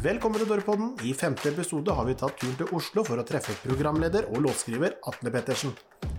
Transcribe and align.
Velkommen 0.00 0.40
til 0.40 0.48
Dorpodden. 0.48 0.94
I 1.04 1.10
femte 1.12 1.50
episode 1.50 1.92
har 1.92 2.06
vi 2.08 2.14
tatt 2.16 2.38
turen 2.40 2.54
til 2.56 2.70
Oslo 2.72 3.02
for 3.04 3.20
å 3.20 3.24
treffe 3.28 3.52
programleder 3.60 4.30
og 4.30 4.38
låtskriver 4.46 4.94
Atle 5.10 5.28
Pettersen. 5.34 5.74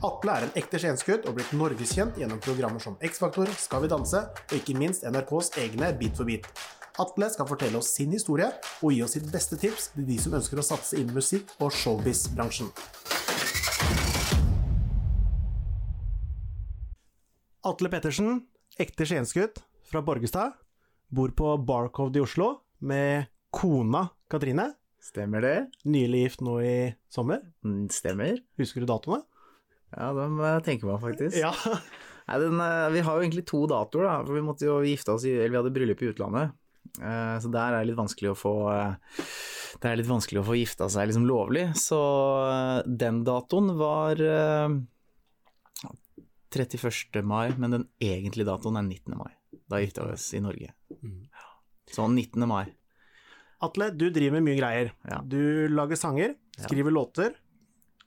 Atle 0.06 0.36
er 0.36 0.46
en 0.46 0.60
ekte 0.62 0.78
skienskutt 0.84 1.26
og 1.26 1.40
blitt 1.40 1.56
norgeskjent 1.58 2.20
gjennom 2.22 2.38
programmer 2.46 2.84
som 2.84 3.00
X-Faktor, 3.02 3.50
Skal 3.58 3.82
vi 3.82 3.90
danse 3.90 4.22
og 4.22 4.54
ikke 4.54 4.76
minst 4.78 5.02
NRKs 5.10 5.50
egne 5.64 5.90
Bit 5.98 6.14
for 6.22 6.30
bit. 6.30 6.46
Atle 7.02 7.32
skal 7.34 7.50
fortelle 7.50 7.82
oss 7.82 7.90
sin 7.96 8.14
historie 8.14 8.52
og 8.84 8.94
gi 8.94 9.02
oss 9.02 9.18
sitt 9.18 9.26
beste 9.34 9.58
tips 9.58 9.90
til 9.96 10.06
de 10.12 10.20
som 10.22 10.38
ønsker 10.38 10.62
å 10.62 10.68
satse 10.70 11.02
innen 11.02 11.18
musikk- 11.18 11.58
og 11.58 11.74
showbiz-bransjen. 11.74 12.70
Atle 17.66 17.96
Pettersen, 17.98 18.44
ekte 18.78 19.10
skienskutt 19.10 19.66
fra 19.90 20.06
Borgestad, 20.06 20.54
bor 21.10 21.34
på 21.34 21.58
Barcode 21.66 22.22
i 22.22 22.28
Oslo 22.30 22.60
med 22.78 23.31
kona 23.52 24.06
Katrine. 24.32 24.70
Stemmer 25.02 25.42
det? 25.42 25.56
Nylig 25.90 26.20
gift 26.28 26.42
nå 26.46 26.60
i 26.64 26.74
sommer. 27.12 27.42
Mm, 27.66 27.88
Stemmer. 27.92 28.38
Husker 28.62 28.84
du 28.84 28.88
datoene? 28.90 29.24
Ja, 29.92 30.12
det 30.16 30.28
må 30.32 30.46
jeg 30.46 30.64
tenke 30.68 30.88
meg, 30.88 31.02
faktisk. 31.04 31.36
Ja. 31.42 31.52
Nei, 32.30 32.38
den, 32.40 32.60
eh, 32.64 32.90
vi 32.94 33.02
har 33.04 33.18
jo 33.18 33.24
egentlig 33.26 33.44
to 33.50 33.64
datoer, 33.68 34.06
da, 34.08 34.14
for 34.24 34.38
vi 34.38 34.44
måtte 34.46 34.68
jo 34.70 34.78
gifte 34.86 35.16
oss 35.16 35.26
i 35.28 35.34
Eller 35.34 35.50
vi 35.56 35.58
hadde 35.60 35.74
bryllup 35.76 36.04
i 36.06 36.12
utlandet. 36.14 36.54
Eh, 37.02 37.34
Så 37.44 37.50
der 37.52 37.74
er 37.74 37.82
det 37.82 37.90
litt 37.90 38.00
vanskelig 38.00 38.32
å 38.32 38.38
få 38.38 38.54
eh, 38.72 39.26
Det 39.82 39.90
er 39.90 39.98
litt 40.00 40.08
vanskelig 40.10 40.42
å 40.44 40.46
få 40.48 40.56
gifta 40.60 40.88
seg 40.92 41.10
liksom 41.10 41.26
lovlig, 41.28 41.66
så 41.80 42.00
den 42.86 43.24
datoen 43.28 43.74
var 43.80 44.22
eh, 44.22 44.78
31. 46.52 47.24
mai, 47.24 47.54
men 47.58 47.72
den 47.78 47.86
egentlige 48.04 48.48
datoen 48.52 48.78
er 48.80 48.86
19. 48.88 49.16
mai. 49.18 49.32
Da 49.72 49.80
gifta 49.82 50.06
vi 50.08 50.16
oss 50.18 50.30
i 50.36 50.42
Norge. 50.44 50.72
Så 51.92 52.08
19. 52.12 52.44
mai. 52.48 52.66
Atle, 53.62 53.92
du 53.94 54.08
driver 54.10 54.40
med 54.40 54.48
mye 54.50 54.58
greier. 54.58 54.92
Ja. 55.06 55.20
Du 55.22 55.68
lager 55.70 56.00
sanger, 56.00 56.34
skriver 56.58 56.94
låter, 56.94 57.36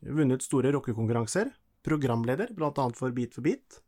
vunnet 0.02 0.42
store 0.42 0.72
rockekonkurranser, 0.74 1.52
programleder, 1.86 2.50
bl.a. 2.56 2.72
for 2.96 3.14
Beat 3.14 3.36
for 3.36 3.46
beat, 3.46 3.80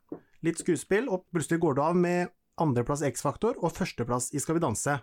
litt 0.46 0.60
skuespill, 0.62 1.10
og 1.10 1.26
plutselig 1.34 1.60
går 1.64 1.76
du 1.76 1.82
av 1.82 1.98
med 1.98 2.32
andreplass 2.62 3.02
X-Faktor 3.04 3.58
og 3.60 3.74
førsteplass 3.76 4.30
i 4.32 4.40
Skal 4.40 4.58
vi 4.58 4.64
danse. 4.64 4.98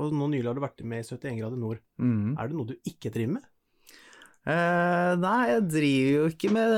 Og 0.00 0.14
nå 0.16 0.30
nylig 0.32 0.48
har 0.48 0.56
du 0.56 0.62
vært 0.64 0.80
med 0.88 1.02
i 1.02 1.08
71 1.08 1.40
grader 1.40 1.60
nord. 1.60 1.82
Mm. 2.00 2.38
Er 2.40 2.48
det 2.48 2.56
noe 2.56 2.70
du 2.70 2.76
ikke 2.88 3.12
driver 3.12 3.36
med? 3.36 3.48
Eh, 4.42 5.12
nei, 5.22 5.40
jeg 5.52 5.60
driver 5.70 6.14
jo 6.16 6.22
ikke 6.32 6.48
med, 6.50 6.72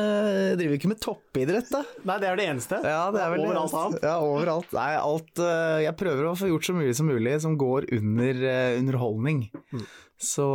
driver 0.61 0.77
ikke 0.77 0.91
med 0.91 0.99
toppidrett, 1.01 1.71
da. 1.73 1.81
Nei, 2.05 2.17
det 2.21 2.29
er 2.29 2.41
det 2.41 2.49
eneste. 2.53 2.81
Ja, 2.85 3.07
det 3.15 3.23
er 3.25 3.31
vel 3.33 3.45
Overalt 3.47 3.77
annet. 3.81 4.05
Ja, 4.05 4.17
overalt. 4.21 4.75
Nei, 4.77 4.91
alt 5.01 5.41
uh, 5.41 5.79
Jeg 5.81 5.97
prøver 6.01 6.29
å 6.29 6.35
få 6.37 6.51
gjort 6.51 6.69
så 6.69 6.75
mye 6.77 6.97
som 6.97 7.09
mulig 7.09 7.39
som 7.41 7.57
går 7.61 7.89
under 7.97 8.43
uh, 8.45 8.75
underholdning. 8.83 9.47
Mm. 9.73 9.87
Så 10.21 10.49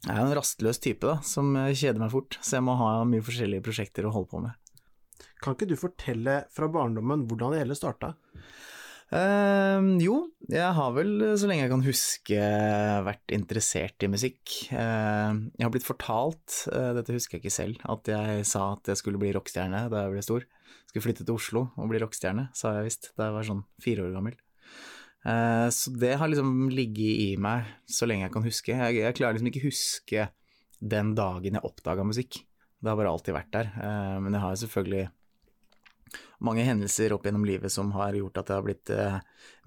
jeg 0.00 0.10
er 0.10 0.18
jo 0.18 0.26
en 0.26 0.36
rastløs 0.36 0.82
type, 0.82 1.06
da, 1.06 1.20
som 1.26 1.54
kjeder 1.54 2.02
meg 2.02 2.10
fort. 2.12 2.40
Så 2.42 2.58
jeg 2.58 2.66
må 2.66 2.74
ha 2.80 2.90
mye 3.08 3.24
forskjellige 3.24 3.64
prosjekter 3.64 4.08
å 4.08 4.12
holde 4.14 4.30
på 4.32 4.42
med. 4.42 4.58
Kan 5.40 5.54
ikke 5.56 5.70
du 5.70 5.76
fortelle 5.78 6.42
fra 6.52 6.68
barndommen 6.72 7.24
hvordan 7.30 7.54
det 7.54 7.62
hele 7.62 7.78
starta? 7.78 8.12
Eh, 9.10 9.86
jo, 10.04 10.16
jeg 10.50 10.74
har 10.76 10.92
vel, 10.94 11.10
så 11.38 11.48
lenge 11.50 11.64
jeg 11.64 11.72
kan 11.72 11.86
huske, 11.86 12.44
vært 13.08 13.34
interessert 13.34 14.06
i 14.06 14.10
musikk. 14.10 14.54
Uh, 14.70 15.50
jeg 15.58 15.66
har 15.66 15.72
blitt 15.74 15.88
fortalt, 15.88 16.60
uh, 16.70 16.92
dette 16.98 17.16
husker 17.16 17.38
jeg 17.38 17.44
ikke 17.44 17.54
selv, 17.54 17.82
at 17.90 18.10
jeg 18.10 18.46
sa 18.48 18.72
at 18.76 18.92
jeg 18.92 19.02
skulle 19.02 19.20
bli 19.22 19.32
rockestjerne 19.34 19.88
da 19.90 20.04
jeg 20.06 20.14
ble 20.14 20.24
stor. 20.26 20.46
Skulle 20.90 21.06
flytte 21.08 21.26
til 21.26 21.36
Oslo 21.38 21.66
og 21.78 21.90
bli 21.90 22.02
rockestjerne, 22.02 22.48
sa 22.56 22.76
jeg 22.78 22.88
visst 22.88 23.12
da 23.18 23.28
jeg 23.28 23.36
var 23.38 23.50
sånn 23.50 23.66
fire 23.82 24.06
år 24.06 24.14
gammel. 24.16 24.38
Eh, 25.20 25.68
så 25.74 25.92
det 26.00 26.14
har 26.16 26.30
liksom 26.32 26.70
ligget 26.72 27.24
i 27.26 27.30
meg 27.40 27.68
så 27.90 28.08
lenge 28.08 28.26
jeg 28.26 28.34
kan 28.34 28.46
huske. 28.46 28.76
Jeg, 28.76 29.00
jeg 29.02 29.16
klarer 29.18 29.36
liksom 29.36 29.50
ikke 29.52 29.66
huske 29.66 30.28
den 30.80 31.14
dagen 31.18 31.58
jeg 31.58 31.66
oppdaga 31.66 32.06
musikk. 32.06 32.40
Det 32.80 32.88
har 32.88 32.96
bare 32.96 33.12
alltid 33.12 33.36
vært 33.36 33.52
der. 33.52 33.72
Eh, 33.76 34.16
men 34.24 34.36
jeg 34.36 34.44
har 34.44 34.60
selvfølgelig 34.62 35.08
mange 36.44 36.64
hendelser 36.66 37.14
opp 37.14 37.26
gjennom 37.26 37.44
livet 37.48 37.72
som 37.72 37.92
har 37.96 38.16
gjort 38.16 38.40
at 38.40 38.52
jeg 38.52 38.60
har 38.60 38.66
blitt 38.66 38.92
eh, 38.94 39.18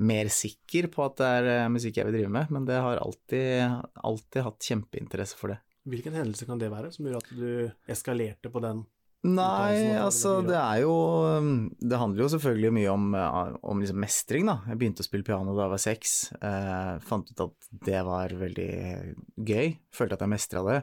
mer 0.02 0.32
sikker 0.34 0.90
på 0.94 1.06
at 1.06 1.20
det 1.20 1.30
er 1.40 1.52
eh, 1.58 1.70
musikk 1.74 2.00
jeg 2.00 2.10
vil 2.10 2.18
drive 2.20 2.34
med, 2.34 2.54
men 2.54 2.66
det 2.70 2.80
har 2.82 3.02
alltid, 3.02 3.78
alltid 4.02 4.48
hatt 4.48 4.72
kjempeinteresse 4.72 5.40
for 5.40 5.54
det. 5.54 5.60
Hvilken 5.90 6.16
hendelse 6.16 6.48
kan 6.48 6.62
det 6.62 6.72
være 6.72 6.94
som 6.96 7.08
gjorde 7.08 7.24
at 7.24 7.38
du 7.38 7.92
eskalerte 7.92 8.52
på 8.52 8.64
den? 8.64 8.86
Nei, 9.24 9.96
altså 9.96 10.42
det 10.44 10.58
er 10.60 10.82
jo 10.84 10.96
um, 11.40 11.70
Det 11.80 11.96
handler 11.96 12.26
jo 12.26 12.32
selvfølgelig 12.34 12.72
mye 12.76 12.90
om, 12.92 13.06
eh, 13.16 13.54
om 13.72 13.80
liksom 13.80 14.02
mestring, 14.04 14.50
da. 14.50 14.58
Jeg 14.68 14.82
begynte 14.82 15.04
å 15.04 15.08
spille 15.08 15.28
piano 15.28 15.56
da 15.56 15.64
jeg 15.64 15.74
var 15.74 15.84
seks. 15.84 16.16
Eh, 16.44 16.90
fant 17.08 17.32
ut 17.32 17.44
at 17.46 17.70
det 17.88 18.02
var 18.04 18.36
veldig 18.42 18.74
gøy. 19.40 19.78
Følte 19.96 20.18
at 20.18 20.26
jeg 20.26 20.34
mestra 20.34 20.66
det. 20.68 20.78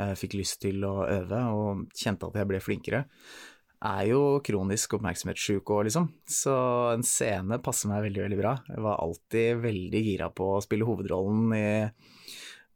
Eh, 0.00 0.14
fikk 0.16 0.38
lyst 0.40 0.62
til 0.64 0.80
å 0.88 1.02
øve 1.04 1.42
og 1.52 1.84
kjente 1.92 2.30
at 2.30 2.40
jeg 2.40 2.48
ble 2.48 2.62
flinkere. 2.64 3.02
Er 3.82 4.02
jo 4.06 4.22
kronisk 4.46 4.94
oppmerksomhetssjuk 4.98 5.70
òg, 5.74 5.88
liksom. 5.88 6.06
Så 6.30 6.54
en 6.92 7.02
scene 7.06 7.58
passer 7.64 7.90
meg 7.90 8.04
veldig, 8.06 8.24
veldig 8.28 8.38
bra. 8.38 8.52
Jeg 8.68 8.84
var 8.84 9.00
alltid 9.02 9.62
veldig 9.64 10.02
gira 10.06 10.28
på 10.30 10.52
å 10.54 10.62
spille 10.62 10.86
hovedrollen 10.86 11.56
i 11.58 11.66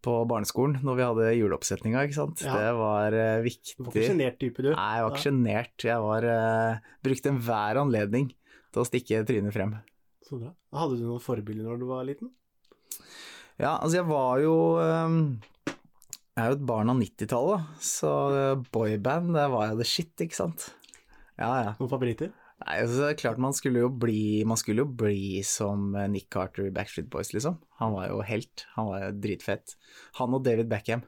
på 0.06 0.14
barneskolen 0.30 0.84
når 0.86 0.98
vi 0.98 1.04
hadde 1.06 1.30
juleoppsetninga, 1.34 2.04
ikke 2.06 2.18
sant. 2.18 2.42
Ja. 2.46 2.54
Det 2.54 2.72
var 2.78 3.16
uh, 3.16 3.42
viktig. 3.42 3.74
Du 3.78 3.88
var 3.88 3.94
ikke 3.94 4.10
sjenert 4.12 4.38
type, 4.42 4.62
du? 4.62 4.70
Nei, 4.70 4.90
jeg 4.94 5.06
var 5.06 5.14
ikke 5.14 5.24
sjenert. 5.24 5.86
Jeg 5.88 6.04
var 6.04 6.26
uh, 6.30 6.92
brukte 7.06 7.32
enhver 7.32 7.80
anledning 7.82 8.30
til 8.74 8.82
å 8.82 8.86
stikke 8.86 9.24
trynet 9.26 9.56
frem. 9.56 9.74
Så 10.26 10.38
bra. 10.38 10.52
Hadde 10.76 11.00
du 11.00 11.06
noen 11.08 11.22
forbilder 11.22 11.66
når 11.66 11.82
du 11.82 11.86
var 11.90 12.06
liten? 12.06 12.30
Ja, 13.56 13.76
altså 13.76 14.00
jeg 14.00 14.06
var 14.10 14.40
jo 14.42 14.54
um, 14.76 15.20
Jeg 16.34 16.42
er 16.42 16.50
jo 16.50 16.56
et 16.58 16.66
barn 16.68 16.92
av 16.92 16.98
90-tallet, 17.00 17.70
så 17.80 18.10
uh, 18.34 18.64
boyband, 18.74 19.32
det 19.38 19.46
var 19.54 19.70
jo 19.70 19.78
the 19.80 19.86
shit, 19.88 20.12
ikke 20.22 20.38
sant. 20.38 20.68
Ja, 21.36 21.50
ja. 21.60 21.72
Noen 21.78 21.92
favoritter? 21.92 22.30
Nei, 22.62 22.78
altså, 22.80 23.02
det 23.02 23.08
er 23.10 23.18
klart 23.20 23.40
man 23.42 23.52
skulle 23.52 23.82
jo 23.82 23.90
bli 23.92 24.40
Man 24.48 24.56
skulle 24.56 24.86
jo 24.86 24.88
bli 24.88 25.42
som 25.44 25.90
eh, 25.92 26.06
Nick 26.08 26.30
Carter 26.32 26.70
i 26.70 26.72
Backstreet 26.72 27.10
Boys, 27.12 27.34
liksom. 27.36 27.58
Han 27.82 27.92
var 27.96 28.08
jo 28.08 28.22
helt. 28.24 28.64
Han 28.76 28.88
var 28.88 29.04
jo 29.04 29.10
dritfett. 29.26 29.76
Han 30.20 30.36
og 30.36 30.46
David 30.46 30.70
Beckham. 30.72 31.04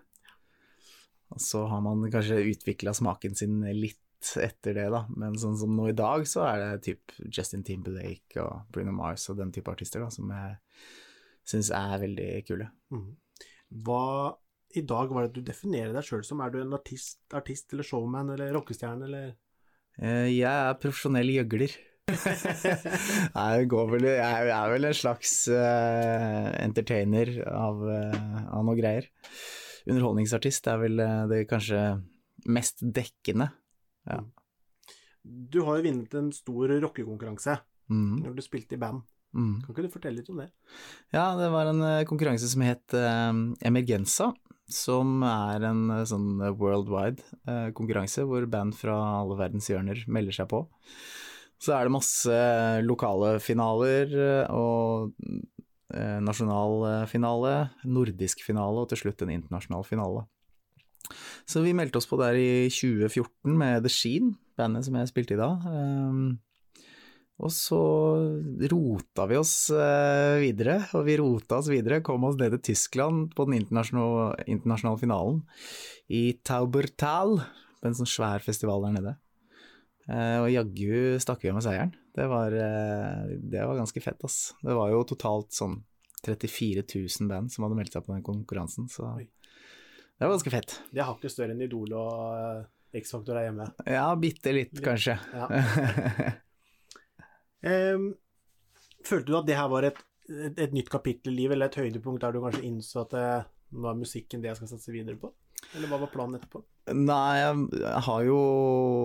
Og 1.33 1.41
så 1.45 1.65
har 1.69 1.81
man 1.85 2.05
kanskje 2.13 2.43
utvikla 2.53 2.95
smaken 2.97 3.37
sin 3.37 3.61
litt 3.77 4.01
etter 4.41 4.75
det, 4.75 4.89
da. 4.93 5.05
Men 5.17 5.37
sånn 5.41 5.57
som 5.61 5.75
nå 5.77 5.91
i 5.91 5.97
dag, 5.97 6.25
så 6.29 6.45
er 6.49 6.63
det 6.63 6.87
typ 6.89 7.17
Justin 7.29 7.65
Timberlake 7.65 8.41
og 8.43 8.69
Bruno 8.75 8.93
Mars 8.97 9.29
og 9.31 9.39
den 9.41 9.53
type 9.55 9.73
artister 9.73 10.03
da, 10.03 10.09
som 10.13 10.33
jeg 10.33 10.57
syns 11.49 11.73
er 11.77 12.01
veldig 12.03 12.31
kule. 12.49 12.69
Hva 13.85 14.05
i 14.77 14.83
dag 14.85 15.13
var 15.13 15.27
det 15.27 15.39
du 15.39 15.47
definerer 15.47 15.95
deg 15.97 16.05
sjøl 16.05 16.25
som? 16.27 16.41
Er 16.45 16.53
du 16.53 16.61
en 16.61 16.77
artist, 16.77 17.21
artist 17.37 17.73
eller 17.73 17.87
showman 17.87 18.35
eller 18.35 18.53
rockestjerne 18.57 19.07
eller 19.09 19.31
Jeg 19.99 20.47
er 20.49 20.77
profesjonell 20.79 21.31
gjøgler. 21.35 21.73
Nei, 23.35 23.49
det 23.61 23.67
går 23.69 23.89
vel 23.93 24.07
Jeg 24.09 24.49
er- 24.55 24.71
vel 24.73 24.87
en 24.89 24.95
slags 24.97 25.33
uh, 25.53 26.49
entertainer 26.63 27.33
av, 27.51 27.83
uh, 27.85 28.39
av 28.55 28.65
noe 28.65 28.77
greier. 28.79 29.09
Underholdningsartist 29.89 30.67
er 30.69 30.81
vel 30.83 31.01
eh, 31.01 31.21
det 31.31 31.37
kanskje 31.49 31.79
mest 32.53 32.83
dekkende. 32.85 33.47
Ja. 34.09 34.19
Du 35.25 35.63
har 35.65 35.79
jo 35.79 35.87
vunnet 35.87 36.17
en 36.19 36.31
stor 36.37 36.75
rockekonkurranse 36.85 37.59
Mm, 37.89 38.19
når 38.21 38.35
du 38.37 38.43
spilte 38.45 38.77
i 38.77 38.81
band. 38.83 38.99
mm. 39.33 39.63
Kan 39.65 39.73
ikke 39.73 39.87
du 39.87 39.93
fortelle 39.95 40.19
litt 40.21 40.29
om 40.29 40.43
det? 40.43 40.51
ja, 41.15 41.23
det 41.41 41.47
var 41.55 41.71
en 41.71 41.81
eh, 41.81 42.03
konkurranse 42.05 42.51
som 42.53 42.61
het 42.67 42.93
eh, 42.93 43.33
Emergenza, 43.65 44.27
som 44.69 45.23
er 45.25 45.65
en 45.69 45.87
eh, 45.95 46.05
sånn 46.09 46.43
worldwide 46.61 47.25
eh, 47.49 47.69
konkurranse 47.77 48.25
hvor 48.29 48.47
band 48.51 48.77
fra 48.77 48.97
alle 49.23 49.39
verdens 49.41 49.69
hjørner 49.71 50.05
melder 50.07 50.37
seg 50.37 50.51
på. 50.53 50.65
Så 51.59 51.75
er 51.75 51.87
det 51.87 51.95
masse 51.97 52.41
lokale 52.87 53.39
finaler 53.43 54.13
eh, 54.15 54.51
og 54.55 55.15
eh, 55.95 56.19
nasjonal 56.23 56.85
eh, 56.91 57.07
finale, 57.11 57.55
nordisk 57.89 58.45
finale 58.47 58.85
og 58.85 58.93
til 58.93 59.03
slutt 59.03 59.25
en 59.25 59.35
internasjonal 59.35 59.87
finale. 59.89 60.27
Så 61.49 61.65
vi 61.65 61.73
meldte 61.73 61.99
oss 62.03 62.09
på 62.09 62.19
der 62.21 62.37
i 62.37 62.69
2014 62.69 63.57
med 63.57 63.87
The 63.87 63.93
Sheen, 63.93 64.35
bandet 64.59 64.85
som 64.87 64.99
jeg 65.01 65.09
spilte 65.11 65.35
i 65.35 65.41
da. 65.41 65.55
Um, 65.65 66.37
og 67.39 67.53
så 67.55 67.79
rota 68.73 69.29
vi 69.31 69.37
oss 69.39 69.53
eh, 69.71 70.41
videre, 70.43 70.81
og 70.99 71.05
vi 71.07 71.15
rota 71.21 71.61
oss 71.61 71.69
videre, 71.71 72.01
kom 72.03 72.27
oss 72.27 72.39
ned 72.41 72.57
til 72.57 72.65
Tyskland 72.73 73.31
på 73.39 73.47
den 73.47 73.61
internasjonale, 73.61 74.43
internasjonale 74.51 74.99
finalen 74.99 75.39
i 76.11 76.23
Taubertal, 76.43 77.39
på 77.79 77.87
en 77.87 77.95
sånn 77.95 78.11
svær 78.11 78.43
festival 78.43 78.83
der 78.89 78.97
nede. 78.97 79.13
Eh, 80.11 80.39
og 80.43 80.51
jaggu 80.51 81.21
stakk 81.23 81.45
vi 81.45 81.53
av 81.53 81.61
med 81.61 81.67
seieren. 81.69 81.93
Det 82.19 82.27
var, 82.27 82.57
eh, 82.59 83.37
det 83.39 83.63
var 83.63 83.79
ganske 83.79 84.03
fett, 84.03 84.19
ass. 84.27 84.41
Det 84.65 84.75
var 84.75 84.91
jo 84.91 85.05
totalt 85.07 85.55
sånn 85.55 85.79
34 86.27 86.83
000 86.83 87.31
band 87.31 87.55
som 87.55 87.69
hadde 87.69 87.79
meldt 87.79 87.95
seg 87.95 88.03
på 88.03 88.17
den 88.17 88.27
konkurransen, 88.27 88.91
så 88.91 89.13
Oi. 89.13 89.29
det 89.29 90.27
var 90.27 90.35
ganske 90.35 90.55
fett. 90.57 90.75
Det 90.91 91.07
har 91.07 91.15
ikke 91.15 91.31
større 91.31 91.55
enn 91.55 91.63
Idol 91.63 91.95
og 91.95 92.67
X-Faktor 92.99 93.39
er 93.39 93.47
hjemme. 93.53 93.71
Ja, 93.87 94.11
bitte 94.19 94.59
litt, 94.59 94.75
kanskje. 94.83 95.21
Ja. 95.39 96.35
Em, 97.67 98.11
følte 99.07 99.31
du 99.31 99.39
at 99.39 99.49
det 99.49 99.57
her 99.59 99.71
var 99.73 99.87
et 99.89 99.99
et, 100.29 100.59
et 100.61 100.75
nytt 100.77 100.91
kapittel 100.93 101.33
i 101.33 101.43
livet, 101.43 101.57
eller 101.57 101.71
et 101.71 101.81
høydepunkt 101.81 102.25
der 102.25 102.35
du 102.35 102.43
kanskje 102.45 102.65
innså 102.69 103.05
at 103.05 103.15
det, 103.15 103.29
nå 103.77 103.91
er 103.91 104.01
musikken 104.01 104.43
det 104.43 104.53
jeg 104.53 104.61
skal 104.61 104.73
satse 104.73 104.95
videre 104.95 105.19
på? 105.21 105.31
Eller 105.75 105.91
hva 105.91 105.99
var 106.05 106.11
planen 106.13 106.39
etterpå? 106.39 106.63
Nei, 106.95 107.41
jeg 107.43 108.03
har 108.07 108.23
jo 108.25 108.39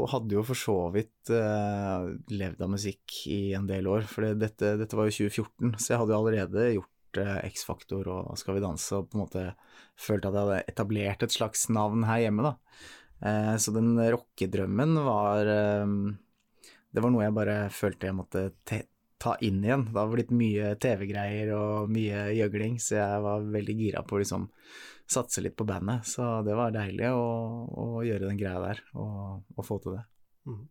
Hadde 0.07 0.35
jo 0.37 0.43
for 0.47 0.55
så 0.55 0.75
vidt 0.93 1.31
eh, 1.33 2.05
levd 2.31 2.61
av 2.63 2.71
musikk 2.71 3.15
i 3.33 3.55
en 3.57 3.65
del 3.67 3.89
år, 3.89 4.05
for 4.07 4.27
dette, 4.37 4.75
dette, 4.79 4.97
var 4.99 5.09
jo 5.09 5.15
2014, 5.17 5.73
så 5.81 5.93
jeg 5.93 6.01
hadde 6.01 6.13
jo 6.13 6.19
allerede 6.19 6.67
gjort 6.77 7.21
eh, 7.23 7.39
X-Faktor 7.49 8.11
og 8.13 8.35
Skal 8.39 8.59
vi 8.59 8.65
danse, 8.65 8.99
og 8.99 9.09
på 9.09 9.17
en 9.17 9.23
måte 9.25 9.47
følte 9.99 10.29
at 10.29 10.37
jeg 10.37 10.45
hadde 10.45 10.75
etablert 10.75 11.25
et 11.25 11.35
slags 11.35 11.65
navn 11.73 12.05
her 12.07 12.27
hjemme, 12.27 12.51
da. 12.51 12.53
Eh, 13.23 13.55
så 13.59 13.73
den 13.75 13.95
rockedrømmen 13.97 15.01
var 15.07 15.51
Det 16.93 17.01
var 17.01 17.13
noe 17.13 17.25
jeg 17.25 17.33
bare 17.33 17.57
følte 17.73 18.09
jeg 18.09 18.17
måtte 18.17 18.47
ta 19.23 19.33
inn 19.41 19.63
igjen. 19.63 19.87
Det 19.89 19.97
har 19.97 20.11
blitt 20.11 20.33
mye 20.35 20.73
TV-greier 20.81 21.53
og 21.57 21.91
mye 21.93 22.27
gjøgling, 22.37 22.77
så 22.83 22.99
jeg 22.99 23.23
var 23.25 23.47
veldig 23.55 23.75
gira 23.79 24.03
på 24.05 24.17
å 24.17 24.21
liksom 24.21 24.47
satse 25.09 25.41
litt 25.43 25.55
på 25.57 25.65
bandet. 25.67 26.05
Så 26.07 26.27
det 26.45 26.55
var 26.57 26.75
deilig 26.75 27.09
å, 27.15 27.25
å 27.65 27.87
gjøre 28.05 28.27
den 28.27 28.39
greia 28.39 28.61
der, 28.61 28.83
og, 28.93 29.41
og 29.55 29.67
få 29.67 29.79
til 29.83 29.97
det. 29.97 30.03
Mm. 30.49 30.63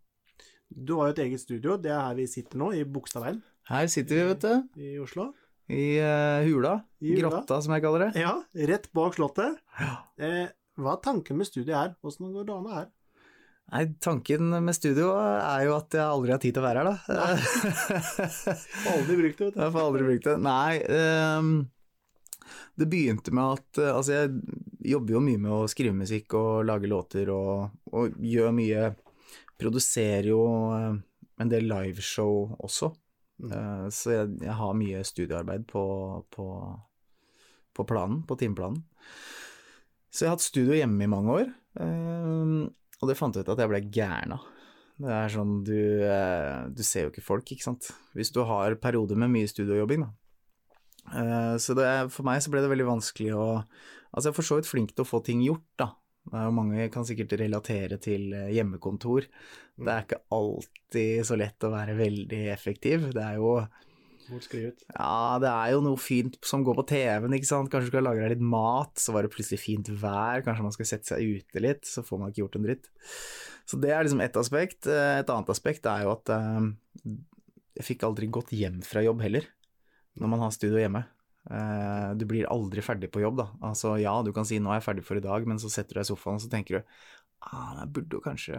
Du 0.73 0.95
har 0.99 1.11
jo 1.11 1.17
et 1.17 1.25
eget 1.27 1.43
studio, 1.43 1.77
det 1.81 1.93
er 1.93 2.07
her 2.07 2.17
vi 2.17 2.29
sitter 2.31 2.61
nå, 2.61 2.71
i 2.77 2.87
Bogstadveien. 2.89 3.43
Her 3.69 3.91
sitter 3.91 4.19
vi, 4.19 4.29
vet 4.33 4.47
du. 4.47 4.81
I 4.83 4.95
Oslo. 5.03 5.31
I 5.73 5.85
uh, 6.03 6.47
hula. 6.47 6.79
I. 7.03 7.15
Grotta, 7.19 7.61
som 7.65 7.75
jeg 7.77 7.85
kaller 7.85 8.09
det. 8.09 8.23
Ja, 8.23 8.39
rett 8.71 8.89
bak 8.97 9.17
Slottet. 9.17 9.61
Ja. 9.79 9.95
Eh, 10.23 10.49
hva 10.81 10.97
er 10.97 11.05
tanken 11.05 11.39
med 11.39 11.49
studiet 11.49 11.77
her? 11.77 11.95
Åssen 12.05 12.33
går 12.35 12.49
dagene 12.49 12.75
her? 12.79 12.91
Nei, 13.73 13.87
tanken 14.05 14.51
med 14.53 14.77
studio 14.77 15.15
er 15.17 15.63
jo 15.65 15.77
at 15.79 15.95
jeg 15.97 16.05
aldri 16.05 16.35
har 16.35 16.41
tid 16.43 16.53
til 16.53 16.61
å 16.61 16.67
være 16.67 16.83
her, 16.83 16.89
da. 16.91 17.23
aldri 18.93 19.15
brukt 19.17 19.39
det, 19.39 19.47
vet 19.47 19.55
du. 19.55 19.63
Jeg 19.63 19.73
får 19.73 19.87
aldri 19.87 20.03
brukt 20.11 20.27
det. 20.29 20.35
Nei, 20.45 20.73
um, 21.41 21.55
det 22.77 22.89
begynte 22.93 23.33
med 23.33 23.57
at 23.57 23.81
eh, 23.81 23.95
Altså, 23.95 24.17
jeg 24.17 24.93
jobber 24.93 25.17
jo 25.17 25.23
mye 25.25 25.41
med 25.41 25.55
å 25.55 25.71
skrive 25.71 25.97
musikk 25.97 26.37
og 26.37 26.67
lage 26.69 26.91
låter 26.91 27.31
og, 27.33 27.73
og 27.93 28.21
gjør 28.21 28.53
mye 28.57 28.91
Produserer 29.63 30.27
jo 30.27 30.43
eh, 30.75 30.95
en 31.41 31.51
del 31.51 31.69
liveshow 31.71 32.57
også. 32.67 32.91
Mm. 33.43 33.53
Uh, 33.53 33.87
så 33.95 34.13
jeg, 34.17 34.33
jeg, 34.43 34.55
har 34.59 34.77
mye 34.79 35.01
studiearbeid 35.07 35.65
på, 35.71 35.83
på, 36.35 36.47
på, 37.73 37.87
planen, 37.89 38.21
på 38.27 38.37
timeplanen. 38.39 38.83
Så 40.13 40.25
jeg 40.25 40.31
har 40.31 40.37
hatt 40.37 40.45
studio 40.45 40.77
hjemme 40.77 41.07
i 41.07 41.11
mange 41.11 41.37
år, 41.41 41.53
uh, 41.81 42.67
og 43.03 43.11
det 43.11 43.19
fant 43.19 43.37
jeg 43.37 43.45
ut 43.45 43.53
at 43.53 43.61
jeg 43.61 43.73
ble 43.73 43.83
gæren 43.93 44.37
av. 44.39 44.49
Det 45.03 45.11
er 45.11 45.33
sånn 45.35 45.55
du, 45.67 45.79
uh, 46.07 46.71
du 46.71 46.83
ser 46.87 47.09
jo 47.09 47.13
ikke 47.13 47.25
folk, 47.27 47.49
ikke 47.51 47.67
sant. 47.67 47.91
Hvis 48.15 48.31
du 48.31 48.45
har 48.47 48.79
perioder 48.79 49.19
med 49.19 49.33
mye 49.35 49.51
studiojobbing, 49.51 50.05
da, 50.07 50.13
Eh, 51.11 51.57
så 51.59 51.75
det, 51.75 51.89
for 52.15 52.27
meg 52.27 52.43
så 52.43 52.53
ble 52.53 52.63
det 52.63 52.71
veldig 52.73 52.93
vanskelig 52.95 53.35
å 53.35 53.49
Altså, 54.13 54.27
jeg 54.29 54.33
er 54.35 54.37
for 54.37 54.45
så 54.45 54.57
vidt 54.59 54.69
flink 54.69 54.91
til 54.93 55.07
å 55.07 55.09
få 55.09 55.19
ting 55.25 55.39
gjort, 55.41 55.71
da. 55.81 55.87
Mange 56.53 56.85
kan 56.93 57.07
sikkert 57.09 57.33
relatere 57.41 57.97
til 57.97 58.27
eh, 58.37 58.51
hjemmekontor. 58.53 59.25
Det 59.73 59.89
er 59.89 60.03
ikke 60.05 60.19
alltid 60.37 61.23
så 61.25 61.39
lett 61.41 61.65
å 61.65 61.71
være 61.73 61.95
veldig 61.97 62.41
effektiv. 62.53 63.07
Det 63.17 63.23
er 63.25 63.39
jo 63.41 63.55
Ja, 64.95 65.39
det 65.43 65.51
er 65.51 65.73
jo 65.75 65.83
noe 65.85 66.01
fint 66.01 66.39
som 66.47 66.65
går 66.67 66.79
på 66.79 66.87
TV-en, 66.93 67.37
ikke 67.37 67.49
sant. 67.49 67.71
Kanskje 67.73 67.91
du 67.91 67.93
skal 67.95 68.07
lage 68.07 68.23
deg 68.25 68.35
litt 68.37 68.45
mat, 68.55 68.95
så 69.01 69.15
var 69.15 69.27
det 69.27 69.33
plutselig 69.35 69.61
fint 69.63 69.91
vær. 70.03 70.45
Kanskje 70.47 70.67
man 70.67 70.77
skal 70.77 70.89
sette 70.89 71.13
seg 71.13 71.41
ute 71.41 71.65
litt, 71.65 71.89
så 71.89 72.05
får 72.07 72.21
man 72.21 72.33
ikke 72.33 72.45
gjort 72.45 72.61
en 72.61 72.69
dritt. 72.69 72.93
Så 73.69 73.79
det 73.83 73.93
er 73.95 74.07
liksom 74.07 74.23
ett 74.25 74.39
aspekt. 74.39 74.87
Eh, 74.91 75.17
et 75.23 75.33
annet 75.33 75.53
aspekt 75.53 75.89
er 75.91 76.07
jo 76.07 76.15
at 76.15 76.33
jeg 77.79 77.89
fikk 77.89 78.07
aldri 78.07 78.29
gått 78.33 78.53
hjem 78.55 78.83
fra 78.85 79.03
jobb 79.05 79.23
heller 79.25 79.49
når 80.21 80.29
man 80.29 80.43
har 80.45 80.53
studio 80.55 80.81
hjemme. 80.81 81.07
Eh, 81.51 82.11
du 82.19 82.27
blir 82.29 82.51
aldri 82.53 82.85
ferdig 82.85 83.11
på 83.13 83.23
jobb, 83.23 83.41
da. 83.41 83.49
Altså 83.71 83.97
ja, 84.01 84.15
du 84.23 84.33
kan 84.35 84.47
si 84.47 84.61
'nå 84.61 84.71
er 84.71 84.81
jeg 84.81 84.89
ferdig 84.89 85.05
for 85.07 85.19
i 85.19 85.25
dag', 85.25 85.47
men 85.49 85.59
så 85.59 85.71
setter 85.73 85.97
du 85.97 86.01
deg 86.01 86.07
i 86.07 86.11
sofaen 86.13 86.39
og 86.39 86.45
så 86.45 86.51
tenker 86.53 86.79
du 86.79 86.83
ah, 87.43 87.83
jeg 87.83 87.93
burde 87.97 88.19
jo 88.19 88.23
kanskje 88.23 88.59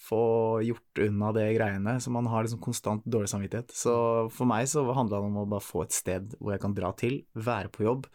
få 0.00 0.22
gjort 0.64 1.02
unna 1.06 1.32
det 1.36 1.46
greiene. 1.54 2.00
Så 2.00 2.10
man 2.10 2.26
har 2.26 2.44
liksom 2.44 2.62
konstant 2.62 3.04
dårlig 3.04 3.30
samvittighet. 3.32 3.72
Så 3.76 3.94
for 4.32 4.48
meg 4.48 4.68
så 4.70 4.84
handla 4.96 5.20
det 5.20 5.30
om 5.30 5.40
å 5.42 5.48
bare 5.50 5.64
få 5.64 5.84
et 5.84 5.96
sted 5.96 6.36
hvor 6.38 6.54
jeg 6.54 6.64
kan 6.64 6.76
dra 6.76 6.92
til, 6.98 7.20
være 7.36 7.72
på 7.74 7.84
jobb, 7.86 8.08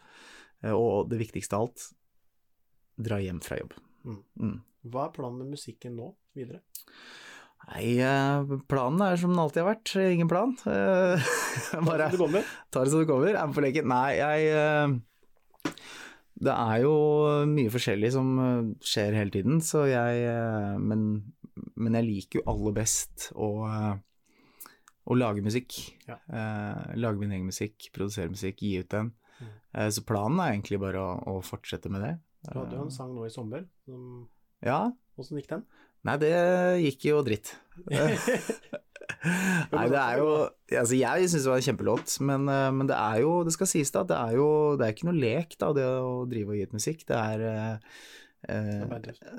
eh, 0.64 0.74
og 0.74 1.10
det 1.12 1.20
viktigste 1.22 1.58
av 1.58 1.68
alt, 1.68 1.90
dra 3.06 3.20
hjem 3.22 3.42
fra 3.44 3.60
jobb. 3.60 3.76
Mm. 4.06 4.22
Mm. 4.40 4.58
Hva 4.90 5.06
er 5.06 5.14
planen 5.14 5.42
med 5.42 5.54
musikken 5.56 5.96
nå, 5.98 6.12
videre? 6.36 6.62
Nei, 7.66 7.96
eh, 7.98 8.56
planen 8.70 9.02
er 9.02 9.18
som 9.18 9.32
den 9.32 9.42
alltid 9.42 9.64
har 9.64 9.72
vært. 9.74 9.94
Ingen 9.98 10.30
plan. 10.30 10.54
Bare 11.86 12.10
tar 12.12 12.84
det 12.84 12.92
som 12.92 13.02
det 13.02 13.08
kommer. 13.08 13.34
Er 13.34 13.46
med 13.46 13.56
på 13.56 13.64
leken. 13.64 13.90
Nei, 13.90 14.18
jeg 14.18 14.50
eh, 14.54 15.72
Det 16.36 16.52
er 16.52 16.82
jo 16.84 16.94
mye 17.50 17.72
forskjellig 17.72 18.12
som 18.14 18.36
skjer 18.84 19.16
hele 19.16 19.34
tiden, 19.34 19.62
så 19.64 19.86
jeg 19.88 20.26
Men, 20.78 21.08
men 21.76 21.98
jeg 21.98 22.06
liker 22.06 22.40
jo 22.40 22.46
aller 22.52 22.76
best 22.76 23.30
å, 23.34 23.48
å 25.06 25.16
lage 25.16 25.44
musikk. 25.44 25.78
Ja. 26.08 26.18
Lage 26.96 27.20
min 27.20 27.34
egen 27.36 27.50
musikk, 27.50 27.90
produsere 27.94 28.32
musikk, 28.32 28.62
gi 28.64 28.80
ut 28.82 28.90
den. 28.92 29.12
Mm. 29.36 29.50
Så 29.92 30.04
planen 30.08 30.40
er 30.40 30.54
egentlig 30.54 30.80
bare 30.80 31.02
å, 31.02 31.10
å 31.36 31.44
fortsette 31.44 31.92
med 31.92 32.04
det. 32.04 32.14
Du 32.46 32.56
hadde 32.58 32.78
jo 32.78 32.86
en 32.86 32.94
sang 32.94 33.12
nå 33.14 33.26
i 33.26 33.32
sommer. 33.34 33.66
Som... 33.84 34.26
Ja. 34.64 34.80
Åssen 35.20 35.40
gikk 35.40 35.52
den? 35.52 35.66
Nei, 36.06 36.16
det 36.22 36.32
gikk 36.84 37.08
jo 37.10 37.22
dritt. 37.26 37.54
Nei, 39.72 39.86
det 39.90 40.00
er 40.00 40.20
jo 40.20 40.28
Altså, 40.76 40.96
jeg 40.98 41.30
syns 41.30 41.46
det 41.46 41.50
var 41.50 41.60
en 41.60 41.66
kjempelåt, 41.66 42.14
men, 42.26 42.46
eh, 42.50 42.68
men, 42.74 42.88
det 42.90 42.96
er 42.98 43.22
jo 43.22 43.32
Det 43.46 43.54
skal 43.54 43.70
sies, 43.70 43.92
da, 43.94 44.02
det 44.06 44.18
er 44.18 44.36
jo 44.38 44.48
Det 44.76 44.86
er 44.86 44.94
ikke 44.94 45.08
noe 45.10 45.18
lek, 45.18 45.56
da, 45.60 45.72
det 45.76 45.86
å 45.86 46.12
drive 46.30 46.52
og 46.52 46.58
gi 46.58 46.66
ut 46.66 46.76
musikk. 46.76 47.04
Det 47.08 47.16
er 47.16 47.44
eh, 48.48 48.84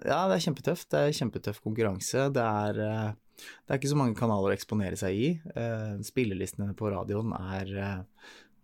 Ja, 0.06 0.26
det 0.30 0.38
er 0.38 0.44
kjempetøft. 0.46 0.90
Det 0.94 1.00
er 1.00 1.16
kjempetøff 1.16 1.62
konkurranse. 1.64 2.28
Det 2.34 2.44
er 2.44 2.82
eh, 2.84 3.16
det 3.38 3.74
er 3.74 3.80
ikke 3.80 3.92
så 3.92 4.00
mange 4.00 4.18
kanaler 4.18 4.52
å 4.52 4.58
eksponere 4.58 4.98
seg 5.00 5.18
i. 5.18 5.32
Eh, 5.54 5.98
spillelistene 6.06 6.74
på 6.78 6.92
radioen 6.94 7.36
er 7.38 7.74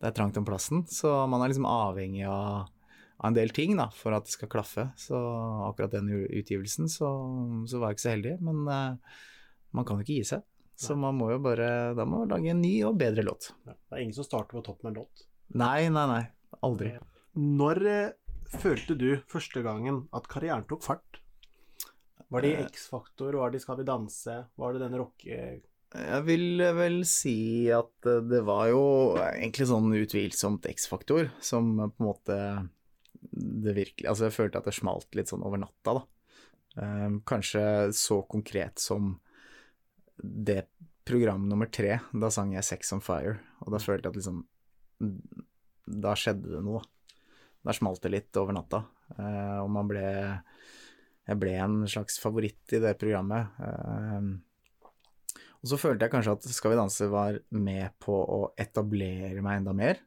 Det 0.03 0.09
er 0.09 0.15
trangt 0.15 0.37
om 0.37 0.45
plassen, 0.45 0.83
så 0.91 1.23
man 1.31 1.41
er 1.43 1.53
liksom 1.53 1.69
avhengig 1.69 2.25
av 2.27 2.69
av 3.23 3.29
en 3.29 3.35
del 3.37 3.53
ting 3.55 3.77
da, 3.77 3.85
for 3.95 4.11
at 4.11 4.25
det 4.25 4.33
skal 4.33 4.49
klaffe. 4.51 4.83
Så 4.99 5.15
akkurat 5.69 5.93
den 5.93 6.09
utgivelsen 6.11 6.89
så, 6.91 7.07
så 7.69 7.79
var 7.79 7.93
jeg 7.93 7.95
ikke 7.95 8.03
så 8.03 8.11
heldig, 8.17 8.33
men 8.43 8.65
man 8.67 9.85
kan 9.87 9.95
jo 9.95 10.03
ikke 10.03 10.17
gi 10.17 10.25
seg. 10.27 10.41
Så 10.75 10.95
man 10.99 11.15
må 11.17 11.29
jo 11.31 11.39
bare 11.43 11.93
Da 11.95 12.05
må 12.05 12.23
man 12.23 12.33
lage 12.33 12.51
en 12.51 12.61
ny 12.61 12.73
og 12.87 12.97
bedre 12.99 13.25
låt. 13.25 13.51
Ja, 13.67 13.75
det 13.75 13.95
er 13.95 14.03
ingen 14.03 14.17
som 14.17 14.27
starter 14.27 14.57
på 14.57 14.65
topp 14.65 14.83
med 14.83 14.93
en 14.93 15.03
låt? 15.03 15.25
Nei, 15.53 15.87
nei, 15.93 16.05
nei. 16.09 16.23
Aldri. 16.65 16.93
Når 17.33 17.79
følte 18.61 18.97
du 18.99 19.09
første 19.29 19.63
gangen 19.65 20.05
at 20.15 20.29
karrieren 20.31 20.65
tok 20.69 20.83
fart? 20.85 21.19
Var 22.33 22.45
det 22.45 22.55
eh. 22.55 22.65
X-Faktor, 22.65 23.37
var 23.37 23.53
det 23.53 23.61
Skal 23.61 23.79
vi 23.81 23.87
danse, 23.87 24.39
var 24.55 24.73
det 24.73 24.83
den 24.85 24.97
rocke... 25.01 25.39
Jeg 25.93 26.23
vil 26.25 26.57
vel 26.73 27.03
si 27.05 27.69
at 27.69 28.07
det 28.25 28.39
var 28.47 28.71
jo 28.71 28.85
egentlig 29.21 29.67
sånn 29.69 29.91
utvilsomt 29.93 30.65
X-Faktor 30.71 31.29
som 31.37 31.75
på 31.77 32.01
en 32.01 32.07
måte 32.07 32.37
det 33.31 33.75
virkelig 33.77 34.09
Altså, 34.09 34.25
jeg 34.25 34.35
følte 34.35 34.61
at 34.61 34.69
det 34.69 34.73
smalt 34.73 35.17
litt 35.17 35.29
sånn 35.29 35.45
over 35.45 35.61
natta, 35.61 35.99
da. 35.99 36.03
Kanskje 37.29 37.63
så 37.93 38.23
konkret 38.25 38.81
som 38.81 39.19
det 40.17 40.63
program 41.05 41.47
nummer 41.49 41.69
tre. 41.69 41.99
Da 42.11 42.29
sang 42.31 42.53
jeg 42.53 42.63
'Sex 42.63 42.93
on 42.93 43.01
Fire', 43.01 43.39
og 43.61 43.71
da 43.73 43.77
følte 43.77 44.09
jeg 44.09 44.11
at 44.11 44.19
liksom 44.21 44.45
Da 45.85 46.13
skjedde 46.15 46.47
det 46.47 46.63
noe. 46.63 46.81
Da 47.63 47.75
smalt 47.75 48.03
det 48.03 48.11
litt 48.11 48.39
over 48.39 48.55
natta, 48.55 48.83
uh, 49.17 49.59
og 49.63 49.69
man 49.71 49.87
ble 49.87 50.07
Jeg 51.23 51.39
ble 51.39 51.53
en 51.63 51.85
slags 51.87 52.17
favoritt 52.19 52.73
i 52.75 52.81
det 52.83 52.97
programmet. 52.99 53.53
Uh, 53.59 54.35
og 55.63 55.71
så 55.71 55.79
følte 55.79 56.03
jeg 56.03 56.11
kanskje 56.11 56.35
at 56.35 56.47
Skal 56.51 56.73
vi 56.73 56.79
danse 56.81 57.07
var 57.11 57.39
med 57.55 57.95
på 58.03 58.17
å 58.19 58.41
etablere 58.59 59.43
meg 59.45 59.61
enda 59.61 59.75
mer, 59.77 60.01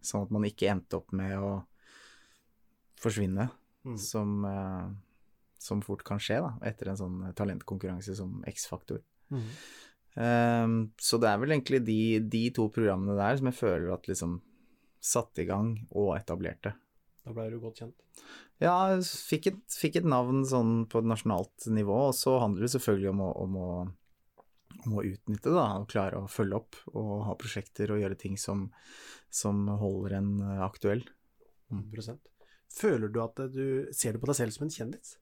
sånn 0.00 0.28
at 0.28 0.34
man 0.34 0.46
ikke 0.46 0.70
endte 0.70 1.00
opp 1.00 1.10
med 1.16 1.34
å 1.34 1.52
forsvinne, 3.00 3.48
mm. 3.88 3.96
som, 3.98 4.44
uh, 4.46 4.86
som, 5.58 5.82
fort 5.82 6.04
kan 6.06 6.20
skje 6.22 6.38
da, 6.44 6.54
etter 6.68 6.92
en 6.92 7.00
sånn 7.00 7.22
talentkonkurranse 7.36 8.14
som 8.18 8.38
X-Faktor. 8.48 9.02
Mm. 9.32 9.48
Um, 10.20 10.76
så 10.98 11.20
det 11.22 11.30
er 11.30 11.38
vel 11.40 11.54
egentlig 11.54 11.80
de, 11.86 12.00
de, 12.32 12.44
to 12.54 12.66
programmene 12.74 13.14
der 13.18 13.38
som 13.38 13.48
jeg 13.50 13.58
føler 13.60 13.92
at 13.94 14.08
liksom 14.10 14.40
satte 15.00 15.44
i 15.44 15.48
gang 15.48 15.74
og 15.96 16.12
etablerte. 16.18 16.74
Da 17.30 17.36
ble 17.36 17.46
du 17.52 17.60
godt 17.62 17.78
kjent? 17.78 18.24
Ja, 18.58 18.74
fikk 19.06 19.46
et, 19.52 19.60
fikk 19.70 20.00
et 20.00 20.08
navn 20.10 20.42
sånn 20.48 20.84
på 20.90 20.98
et 20.98 21.06
nasjonalt 21.06 21.68
nivå, 21.70 22.08
og 22.08 22.16
så 22.18 22.40
handler 22.42 22.66
det 22.66 22.72
selvfølgelig 22.74 23.12
om 23.12 23.22
å, 23.22 23.28
om 23.44 23.54
å, 23.60 23.68
om 24.80 24.96
å 24.98 25.04
utnytte 25.06 25.54
det, 25.54 25.62
og 25.62 25.86
klare 25.92 26.24
å 26.24 26.30
følge 26.30 26.58
opp 26.58 26.80
og 26.90 27.12
ha 27.28 27.36
prosjekter 27.38 27.94
og 27.94 28.02
gjøre 28.02 28.18
ting 28.18 28.34
som, 28.40 28.66
som 29.30 29.62
holder 29.80 30.18
en 30.18 30.34
aktuell. 30.66 31.06
Mm. 31.70 31.86
Føler 32.74 33.14
du 33.14 33.22
at 33.22 33.38
du 33.54 33.64
ser 33.94 34.18
du 34.18 34.22
på 34.22 34.32
deg 34.32 34.42
selv 34.42 34.58
som 34.58 34.66
en 34.66 34.74
kjendis? 34.74 35.14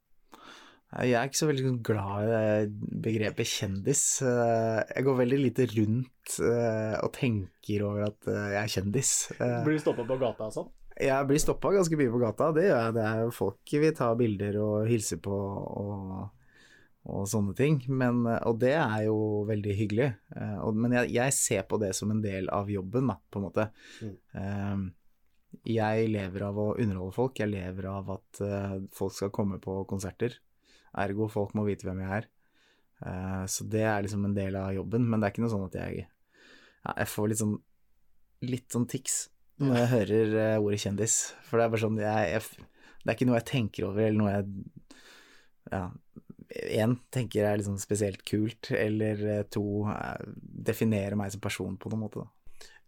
Jeg 0.89 1.13
er 1.13 1.29
ikke 1.29 1.37
så 1.37 1.47
veldig 1.51 1.65
sånn 1.67 1.81
glad 1.85 2.31
i 2.33 3.01
begrepet 3.05 3.51
kjendis. 3.51 4.03
Eh, 4.25 4.79
Jeg 4.95 5.05
går 5.05 5.19
veldig 5.19 5.41
lite 5.43 5.67
rundt 5.75 6.39
eh, 6.41 6.95
og 7.05 7.13
tenker 7.13 7.85
over 7.85 8.07
at 8.07 8.29
eh, 8.33 8.47
jeg 8.55 8.61
er 8.63 8.73
kjendis. 8.73 9.11
Du 9.37 9.45
Blir 9.69 9.77
du 9.77 9.83
stoppa 9.83 10.07
på 10.09 10.17
gata 10.23 10.49
og 10.49 10.55
sånn? 10.55 10.71
Jeg 10.99 11.29
blir 11.29 11.39
stoppa 11.39 11.71
ganske 11.75 11.99
mye 11.99 12.11
på 12.11 12.21
gata, 12.23 12.51
det 12.57 12.67
gjør 12.67 12.81
jeg. 12.81 12.95
Det 12.97 13.05
er 13.07 13.23
jo 13.23 13.35
folk 13.35 13.73
vi 13.85 13.95
tar 13.95 14.19
bilder 14.19 14.59
og 14.63 14.89
hilser 14.91 15.21
på 15.23 15.37
og, 15.37 16.15
og 17.07 17.29
sånne 17.31 17.55
ting. 17.59 17.79
Men, 17.89 18.25
og 18.27 18.59
det 18.63 18.75
er 18.75 19.05
jo 19.07 19.19
veldig 19.49 19.77
hyggelig. 19.79 20.09
Eh, 20.35 20.65
men 20.75 20.97
jeg, 20.99 21.13
jeg 21.15 21.37
ser 21.37 21.69
på 21.71 21.79
det 21.83 21.93
som 21.99 22.11
en 22.15 22.23
del 22.25 22.51
av 22.55 22.71
jobben, 22.73 23.13
da, 23.13 23.19
på 23.31 23.41
en 23.41 23.47
måte. 23.47 23.69
Mm. 24.03 24.17
Eh, 24.43 24.89
jeg 25.69 26.11
lever 26.13 26.45
av 26.49 26.59
å 26.61 26.67
underholde 26.75 27.17
folk. 27.17 27.39
Jeg 27.41 27.53
lever 27.53 27.89
av 27.91 28.13
at 28.19 28.43
eh, 28.45 28.77
folk 28.95 29.15
skal 29.17 29.33
komme 29.35 29.61
på 29.63 29.81
konserter. 29.89 30.35
Ergo 30.99 31.31
folk 31.31 31.55
må 31.55 31.67
vite 31.69 31.89
hvem 31.89 32.03
jeg 32.05 32.15
er. 32.23 32.29
Eh, 33.07 33.45
så 33.47 33.71
det 33.71 33.87
er 33.87 34.05
liksom 34.05 34.27
en 34.27 34.37
del 34.37 34.59
av 34.59 34.75
jobben. 34.77 35.07
Men 35.07 35.21
det 35.21 35.29
er 35.29 35.37
ikke 35.37 35.47
noe 35.47 35.55
sånn 35.55 35.69
at 35.71 35.81
jeg 35.81 36.07
Jeg 36.89 37.11
får 37.11 37.29
litt 37.29 37.43
sånn 37.43 37.59
litt 38.47 38.71
sånn 38.71 38.87
tics 38.87 39.27
når 39.63 39.79
jeg 39.81 39.93
hører 39.93 40.35
eh, 40.43 40.59
ordet 40.63 40.81
kjendis. 40.85 41.17
For 41.47 41.59
det 41.59 41.67
er 41.67 41.73
bare 41.73 41.85
sånn 41.85 42.01
jeg, 42.03 42.35
jeg, 42.35 42.67
Det 43.03 43.11
er 43.11 43.17
ikke 43.17 43.29
noe 43.31 43.41
jeg 43.41 43.51
tenker 43.53 43.89
over, 43.89 44.05
eller 44.07 44.21
noe 44.21 44.35
jeg 44.35 44.51
Ja, 45.69 45.83
én 46.49 46.97
tenker 47.13 47.45
er 47.45 47.59
liksom 47.61 47.77
spesielt 47.81 48.25
kult, 48.29 48.71
eller 48.73 49.21
eh, 49.29 49.45
to 49.53 49.85
eh, 49.93 50.29
definerer 50.69 51.19
meg 51.19 51.35
som 51.35 51.43
person 51.45 51.77
på 51.81 51.93
noen 51.93 52.07
måte, 52.07 52.25
da. 52.25 52.33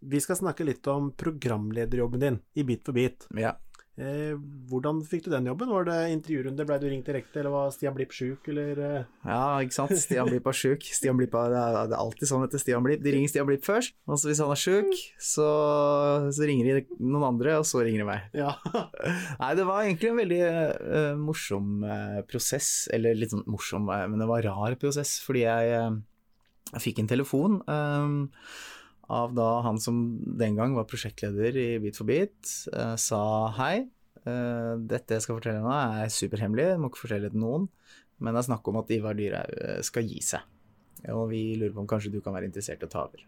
Vi 0.00 0.16
skal 0.24 0.38
snakke 0.38 0.64
litt 0.64 0.86
om 0.88 1.10
programlederjobben 1.12 2.22
din 2.22 2.38
i 2.56 2.64
Bit 2.64 2.86
for 2.86 2.96
bit. 2.96 3.26
Ja. 3.36 3.52
Eh, 4.00 4.32
hvordan 4.70 5.02
fikk 5.04 5.26
du 5.26 5.32
den 5.34 5.48
jobben? 5.50 5.68
Var 5.68 5.84
det 5.84 5.96
intervjurunde, 6.14 6.64
blei 6.64 6.78
du 6.80 6.86
ringt 6.88 7.08
direkte, 7.08 7.42
eller 7.42 7.52
var 7.52 7.72
Stian 7.74 7.92
Blipp 7.96 8.14
sjuk, 8.16 8.48
eller 8.48 8.80
eh? 8.86 9.08
Ja, 9.26 9.60
ikke 9.60 9.76
sant. 9.76 9.92
Stian 10.00 10.30
Blipp 10.30 10.48
er 10.48 10.56
sjuk. 10.56 10.86
Stian 10.96 11.18
Blipp 11.18 11.36
er, 11.36 11.52
det 11.52 11.92
er 11.92 11.98
alltid 11.98 12.30
sånn 12.30 12.46
etter 12.46 12.62
Stian 12.62 12.86
Blipp. 12.86 13.02
De 13.04 13.12
ringer 13.12 13.32
Stian 13.32 13.48
Blipp 13.48 13.66
først, 13.66 13.92
og 14.08 14.16
så 14.22 14.30
hvis 14.30 14.40
han 14.40 14.54
er 14.54 14.62
sjuk, 14.62 14.96
så, 15.20 15.50
så 16.32 16.48
ringer 16.48 16.80
de 16.80 17.00
noen 17.02 17.28
andre, 17.34 17.58
og 17.60 17.68
så 17.68 17.84
ringer 17.84 18.06
de 18.06 18.08
meg. 18.08 18.40
Ja. 18.40 18.54
Nei, 19.42 19.52
det 19.58 19.68
var 19.68 19.84
egentlig 19.84 20.12
en 20.14 20.22
veldig 20.22 20.42
uh, 20.48 21.14
morsom 21.20 21.84
uh, 21.84 22.20
prosess, 22.30 22.88
eller 22.94 23.18
litt 23.18 23.34
sånn 23.34 23.44
morsom, 23.50 23.92
uh, 23.92 24.06
men 24.08 24.22
det 24.22 24.30
var 24.32 24.48
rar 24.48 24.80
prosess, 24.80 25.18
fordi 25.26 25.44
jeg, 25.44 26.00
jeg 26.70 26.86
fikk 26.88 27.02
en 27.02 27.10
telefon 27.10 27.60
eh, 27.68 28.12
av 29.10 29.34
da 29.34 29.48
han 29.66 29.80
som 29.82 29.98
den 30.38 30.58
gang 30.58 30.76
var 30.76 30.86
prosjektleder 30.90 31.56
i 31.58 31.68
Bit 31.82 31.98
for 31.98 32.08
bit, 32.08 32.52
eh, 32.72 32.94
sa 33.00 33.22
hei, 33.58 33.88
eh, 34.22 34.72
dette 34.78 35.16
jeg 35.16 35.26
skal 35.26 35.40
fortelle 35.40 35.64
nå 35.64 35.72
er 35.74 36.14
superhemmelig, 36.14 36.78
må 36.78 36.92
ikke 36.92 37.04
fortelle 37.04 37.28
det 37.28 37.34
til 37.34 37.42
noen, 37.42 37.66
men 38.20 38.34
det 38.34 38.44
er 38.44 38.48
snakk 38.52 38.70
om 38.70 38.80
at 38.82 38.94
Ivar 38.94 39.18
Dyrhaug 39.18 39.58
eh, 39.58 39.82
skal 39.86 40.06
gi 40.06 40.22
seg, 40.22 40.46
og 41.10 41.28
vi 41.32 41.42
lurer 41.56 41.74
på 41.74 41.84
om 41.84 41.90
kanskje 41.90 42.14
du 42.14 42.20
kan 42.22 42.36
være 42.36 42.50
interessert 42.50 42.84
i 42.84 42.88
å 42.88 42.92
ta 42.92 43.04
over. 43.08 43.26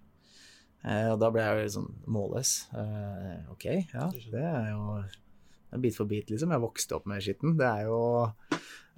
Eh, 0.83 1.09
og 1.13 1.19
da 1.23 1.31
ble 1.31 1.43
jeg 1.43 1.55
jo 1.55 1.65
litt 1.65 1.75
sånn 1.77 1.91
målløs. 2.11 2.53
Eh, 2.75 3.43
ok, 3.55 3.67
ja, 3.95 4.09
det 4.35 4.43
er 4.43 4.71
jo 4.73 5.81
bit 5.83 5.97
for 5.97 6.11
bit, 6.11 6.31
liksom. 6.31 6.53
Jeg 6.53 6.63
vokste 6.63 6.99
opp 6.99 7.07
med 7.09 7.23
skitten. 7.25 7.55
Det 7.59 7.69
er 7.69 7.87
jo 7.87 8.01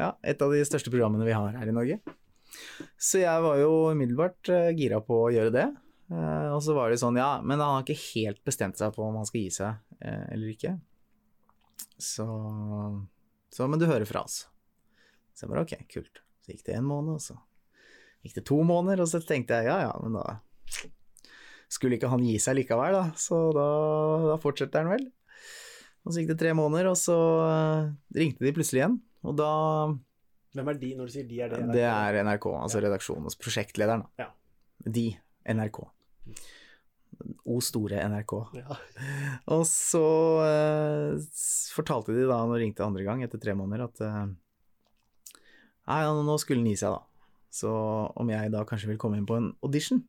ja, 0.00 0.14
et 0.24 0.42
av 0.42 0.52
de 0.52 0.62
største 0.66 0.92
programmene 0.92 1.26
vi 1.28 1.36
har 1.36 1.58
her 1.58 1.70
i 1.70 1.74
Norge. 1.76 2.00
Så 2.98 3.20
jeg 3.22 3.44
var 3.44 3.58
jo 3.60 3.90
umiddelbart 3.92 4.50
eh, 4.52 4.72
gira 4.78 5.00
på 5.04 5.26
å 5.26 5.32
gjøre 5.34 5.52
det. 5.54 5.66
Eh, 6.12 6.48
og 6.52 6.60
så 6.64 6.74
var 6.76 6.92
det 6.92 7.00
sånn, 7.00 7.16
ja, 7.20 7.38
men 7.40 7.60
han 7.62 7.78
har 7.78 7.86
ikke 7.86 8.12
helt 8.12 8.42
bestemt 8.44 8.80
seg 8.80 8.92
på 8.96 9.04
om 9.06 9.16
han 9.20 9.28
skal 9.28 9.40
gi 9.40 9.52
seg 9.54 10.02
eh, 10.04 10.26
eller 10.34 10.52
ikke. 10.52 10.74
Så, 12.00 12.26
så 13.54 13.68
Men 13.70 13.80
du 13.80 13.86
hører 13.88 14.08
fra 14.08 14.24
oss. 14.26 14.44
Så 15.34 15.46
jeg 15.46 15.52
bare 15.52 15.64
ok, 15.64 15.74
kult. 15.90 16.20
Så 16.44 16.52
gikk 16.52 16.66
det 16.66 16.76
en 16.78 16.88
måned, 16.88 17.16
og 17.16 17.24
så 17.24 17.38
gikk 18.24 18.38
det 18.38 18.46
to 18.48 18.60
måneder, 18.66 19.02
og 19.04 19.10
så 19.10 19.20
tenkte 19.24 19.58
jeg 19.60 19.68
ja 19.68 19.80
ja, 19.86 19.92
men 20.00 20.16
da 20.16 20.38
skulle 21.72 21.98
ikke 21.98 22.10
han 22.12 22.22
gi 22.24 22.36
seg 22.40 22.58
likevel, 22.60 22.94
da, 22.94 23.04
så 23.18 23.38
da, 23.56 23.66
da 24.30 24.38
fortsetter 24.40 24.84
han 24.84 24.92
vel. 24.94 25.06
Og 26.04 26.12
så 26.12 26.20
gikk 26.20 26.34
det 26.34 26.40
tre 26.42 26.52
måneder, 26.56 26.90
og 26.92 26.98
så 27.00 27.16
eh, 27.48 27.92
ringte 28.20 28.44
de 28.44 28.52
plutselig 28.56 28.84
igjen, 28.84 28.98
og 29.24 29.38
da 29.40 29.52
Hvem 30.54 30.68
er 30.70 30.76
de, 30.78 30.88
når 30.94 31.08
du 31.08 31.12
sier 31.16 31.24
de, 31.26 31.38
er 31.42 31.50
det? 31.50 31.62
Det 31.74 31.82
er 31.82 32.20
NRK, 32.22 32.44
altså 32.60 32.78
redaksjonen 32.84 33.24
hos 33.26 33.34
prosjektlederen. 33.34 34.04
Ja. 34.20 34.28
De, 34.86 35.08
NRK. 35.50 35.82
O 37.48 37.60
store 37.62 38.00
NRK. 38.10 38.34
Ja. 38.58 38.78
Og 39.54 39.64
så 39.68 40.04
eh, 40.44 41.26
fortalte 41.74 42.16
de 42.16 42.26
da, 42.28 42.40
når 42.44 42.56
de 42.56 42.64
ringte 42.64 42.86
andre 42.86 43.04
gang, 43.06 43.22
etter 43.24 43.40
tre 43.42 43.54
måneder, 43.58 43.86
at 43.88 44.04
eh, 44.04 44.24
Nei, 45.84 46.00
nå 46.24 46.38
skulle 46.40 46.62
den 46.62 46.72
gi 46.72 46.80
seg, 46.80 46.96
da. 46.96 47.38
Så 47.52 47.70
om 48.16 48.30
jeg 48.32 48.50
da 48.54 48.64
kanskje 48.66 48.88
vil 48.88 49.00
komme 49.00 49.18
inn 49.20 49.28
på 49.28 49.36
en 49.36 49.52
audition? 49.62 50.00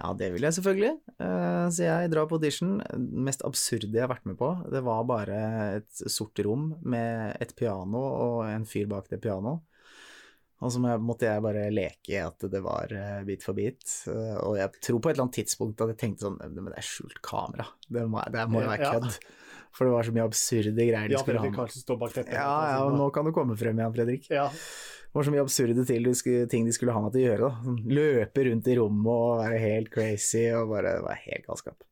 Ja, 0.00 0.10
det 0.16 0.30
vil 0.34 0.44
jeg 0.46 0.56
selvfølgelig. 0.56 0.92
Eh, 1.22 1.66
så 1.70 1.86
jeg 1.86 2.10
drar 2.12 2.28
på 2.28 2.38
audition. 2.38 2.78
Det 2.80 3.24
mest 3.30 3.44
absurde 3.46 3.94
jeg 3.94 4.04
har 4.04 4.12
vært 4.12 4.28
med 4.28 4.38
på, 4.40 4.50
det 4.72 4.82
var 4.86 5.06
bare 5.08 5.40
et 5.80 6.04
sort 6.12 6.38
rom 6.44 6.72
med 6.82 7.36
et 7.42 7.54
piano 7.56 8.02
og 8.02 8.36
en 8.48 8.66
fyr 8.68 8.88
bak 8.90 9.10
det 9.12 9.20
pianoet. 9.22 9.62
Og 10.60 10.68
så 10.74 10.80
måtte 11.00 11.24
jeg 11.24 11.40
bare 11.40 11.70
leke 11.72 12.18
at 12.20 12.44
det 12.52 12.60
var 12.62 12.92
eh, 12.92 13.22
bit 13.24 13.42
for 13.46 13.56
bit. 13.56 13.80
Eh, 14.12 14.36
Og 14.44 14.58
jeg 14.60 14.74
tror 14.84 14.98
på 15.00 15.08
et 15.08 15.14
eller 15.16 15.24
annet 15.28 15.38
tidspunkt 15.40 15.80
at 15.80 15.88
jeg 15.94 16.00
tenkte 16.02 16.26
sånn 16.26 16.36
Men 16.42 16.68
det 16.68 16.76
er 16.76 16.84
skjult 16.84 17.20
kamera. 17.24 17.64
Det 17.88 18.02
må, 18.06 18.20
det 18.28 18.44
må 18.52 18.60
jo 18.60 18.68
være 18.68 18.84
Ja. 18.84 18.92
kødd. 18.98 19.16
For 19.72 19.86
det 19.86 19.92
var 19.94 20.02
så 20.04 20.12
mye 20.12 20.26
absurde 20.26 20.74
greier 20.76 21.08
de 21.08 21.14
Ja, 21.14 21.18
skulle 21.22 21.38
ha 21.38 21.44
Fredrik 21.46 21.52
med. 21.54 21.58
Karlsen 21.60 21.84
står 21.84 21.98
bak 22.00 22.12
dette. 22.12 22.32
Ja, 22.34 22.54
ja, 22.72 22.78
og 22.84 22.96
nå 22.98 23.06
kan 23.14 23.24
du 23.24 23.30
komme 23.32 23.54
frem 23.56 23.78
igjen, 23.78 23.94
Fredrik. 23.94 24.26
Ja. 24.28 24.48
Det 24.50 25.14
var 25.14 25.22
så 25.28 25.30
mye 25.32 25.44
absurde 25.44 25.84
til, 25.86 26.08
skulle, 26.14 26.48
ting 26.50 26.66
de 26.66 26.72
skulle 26.74 26.92
ha 26.92 27.00
meg 27.04 27.12
til 27.14 27.22
å 27.22 27.28
gjøre. 27.30 27.46
Da. 27.48 27.62
Sånn, 27.68 27.78
Løpe 27.86 28.44
rundt 28.50 28.66
i 28.68 28.74
rommet 28.78 29.06
og 29.14 29.38
være 29.44 29.60
helt 29.62 29.90
crazy 29.94 30.42
og 30.58 30.68
bare 30.74 30.96
det 30.98 31.04
var 31.06 31.22
helt 31.24 31.46
galskap. 31.46 31.86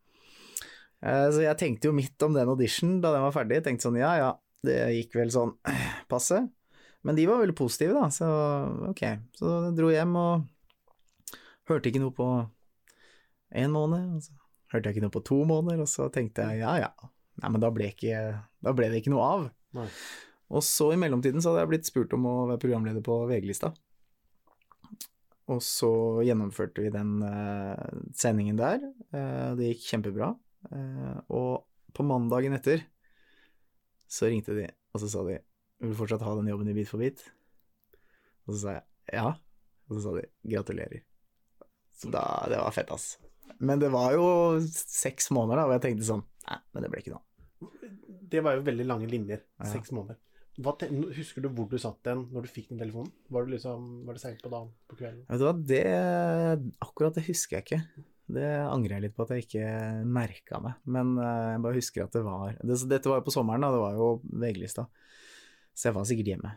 Eh, 1.03 1.31
Så 1.31 1.41
jeg 1.47 1.57
tenkte 1.63 1.89
jo 1.89 1.95
midt 1.97 2.23
om 2.27 2.35
den 2.35 2.49
audition 2.51 3.01
da 3.01 3.13
den 3.15 3.23
var 3.23 3.33
ferdig, 3.33 3.63
tenkte 3.65 3.87
sånn 3.89 3.99
ja 4.03 4.13
ja, 4.19 4.31
det 4.67 4.79
gikk 4.99 5.15
vel 5.23 5.31
sånn 5.31 5.55
passe. 6.11 6.43
Men 7.07 7.19
de 7.19 7.27
var 7.29 7.43
veldig 7.43 7.57
positive, 7.57 7.95
da, 7.95 8.09
så 8.11 8.29
ok. 8.91 9.03
Så 9.39 9.53
jeg 9.69 9.77
dro 9.79 9.91
hjem 9.93 10.17
og 10.19 11.37
hørte 11.71 11.91
ikke 11.91 12.03
noe 12.03 12.15
på 12.17 12.29
en 13.59 13.75
måned, 13.75 14.17
og 14.19 14.25
så 14.25 14.35
hørte 14.73 14.91
jeg 14.91 14.99
ikke 14.99 15.07
noe 15.07 15.15
på 15.15 15.25
to 15.27 15.39
måneder, 15.49 15.85
og 15.85 15.91
så 15.91 16.09
tenkte 16.13 16.49
jeg 16.51 16.65
ja 16.65 16.75
ja. 16.83 16.91
Nei, 17.39 17.53
men 17.55 17.63
da 17.63 17.71
ble, 17.71 17.93
ikke, 17.93 18.23
da 18.67 18.73
ble 18.75 18.89
det 18.91 18.99
ikke 19.01 19.13
noe 19.15 19.27
av. 19.27 19.45
Nei. 19.79 19.87
Og 20.49 20.65
så 20.65 20.89
i 20.91 20.99
mellomtiden 20.99 21.45
så 21.45 21.53
hadde 21.53 21.63
jeg 21.63 21.71
blitt 21.71 21.89
spurt 21.89 22.15
om 22.17 22.27
å 22.27 22.37
være 22.51 22.63
programleder 22.65 23.05
på 23.05 23.21
VG-lista. 23.31 23.71
Og 25.49 25.63
så 25.65 25.91
gjennomførte 26.27 26.83
vi 26.85 26.93
den 26.93 27.23
uh, 27.23 27.79
sendingen 28.17 28.59
der. 28.59 28.83
Uh, 29.15 29.55
det 29.57 29.71
gikk 29.71 29.87
kjempebra. 29.93 30.33
Uh, 30.73 31.21
og 31.31 31.95
på 31.97 32.05
mandagen 32.05 32.57
etter 32.57 32.83
så 34.09 34.29
ringte 34.29 34.57
de, 34.57 34.67
og 34.93 35.03
så 35.03 35.13
sa 35.13 35.23
de 35.29 35.39
vil 35.79 35.93
du 35.93 35.99
fortsatt 35.99 36.25
ha 36.27 36.35
den 36.39 36.51
jobben 36.51 36.71
i 36.71 36.77
Bit 36.77 36.91
for 36.91 37.03
bit? 37.03 37.23
Og 38.47 38.55
så 38.55 38.61
sa 38.63 38.77
jeg 38.79 39.19
ja. 39.19 39.29
Og 39.89 39.97
så 39.97 40.05
sa 40.05 40.15
de 40.19 40.27
gratulerer. 40.53 41.05
Så 41.99 42.11
da, 42.13 42.23
det 42.51 42.61
var 42.61 42.75
fett, 42.77 42.91
ass. 42.95 43.17
Men 43.59 43.81
det 43.83 43.89
var 43.91 44.13
jo 44.15 44.27
seks 44.63 45.31
måneder 45.35 45.63
da, 45.63 45.67
og 45.67 45.77
jeg 45.77 45.85
tenkte 45.87 46.07
sånn 46.07 46.25
Nei, 46.49 46.59
men 46.75 46.85
det 46.85 46.91
ble 46.93 47.01
ikke 47.03 47.15
noe. 47.17 47.25
Det 48.29 48.41
var 48.45 48.59
jo 48.59 48.65
veldig 48.67 48.85
lange 48.87 49.09
linjer. 49.09 49.41
Ja. 49.59 49.71
Seks 49.73 49.93
måneder. 49.97 50.21
Husker 50.59 51.45
du 51.45 51.49
hvor 51.55 51.69
du 51.71 51.79
satt 51.79 52.01
den 52.07 52.25
når 52.35 52.47
du 52.47 52.51
fikk 52.51 52.71
den 52.73 52.81
telefonen? 52.81 53.11
Var 53.31 53.47
det 53.47 53.55
liksom, 53.57 53.89
var 54.09 54.17
det 54.17 54.23
seint 54.23 54.41
på 54.43 54.51
dagen? 54.53 54.71
På 54.91 54.99
kvelden? 54.99 55.25
Vet 55.29 55.41
du 55.41 55.45
hva, 55.47 55.55
det 55.71 55.83
Akkurat 56.83 57.19
det 57.19 57.27
husker 57.29 57.59
jeg 57.59 57.67
ikke. 57.67 58.07
Det 58.39 58.49
angrer 58.67 58.97
jeg 58.97 59.07
litt 59.07 59.17
på 59.17 59.25
at 59.25 59.31
jeg 59.33 59.47
ikke 59.47 59.69
merka 60.05 60.59
meg, 60.61 60.81
men 60.85 61.15
eh, 61.17 61.53
jeg 61.55 61.63
bare 61.65 61.79
husker 61.79 62.05
at 62.05 62.17
det 62.19 62.25
var 62.27 62.59
det, 62.59 62.77
Dette 62.91 63.09
var 63.09 63.23
jo 63.23 63.25
på 63.25 63.33
sommeren, 63.33 63.65
da, 63.65 63.71
det 63.73 63.81
var 63.81 63.95
jo 63.97 64.09
VG-lista, 64.43 64.85
så 65.79 65.89
jeg 65.93 65.95
var 65.99 66.09
sikkert 66.11 66.33
hjemme. 66.35 66.55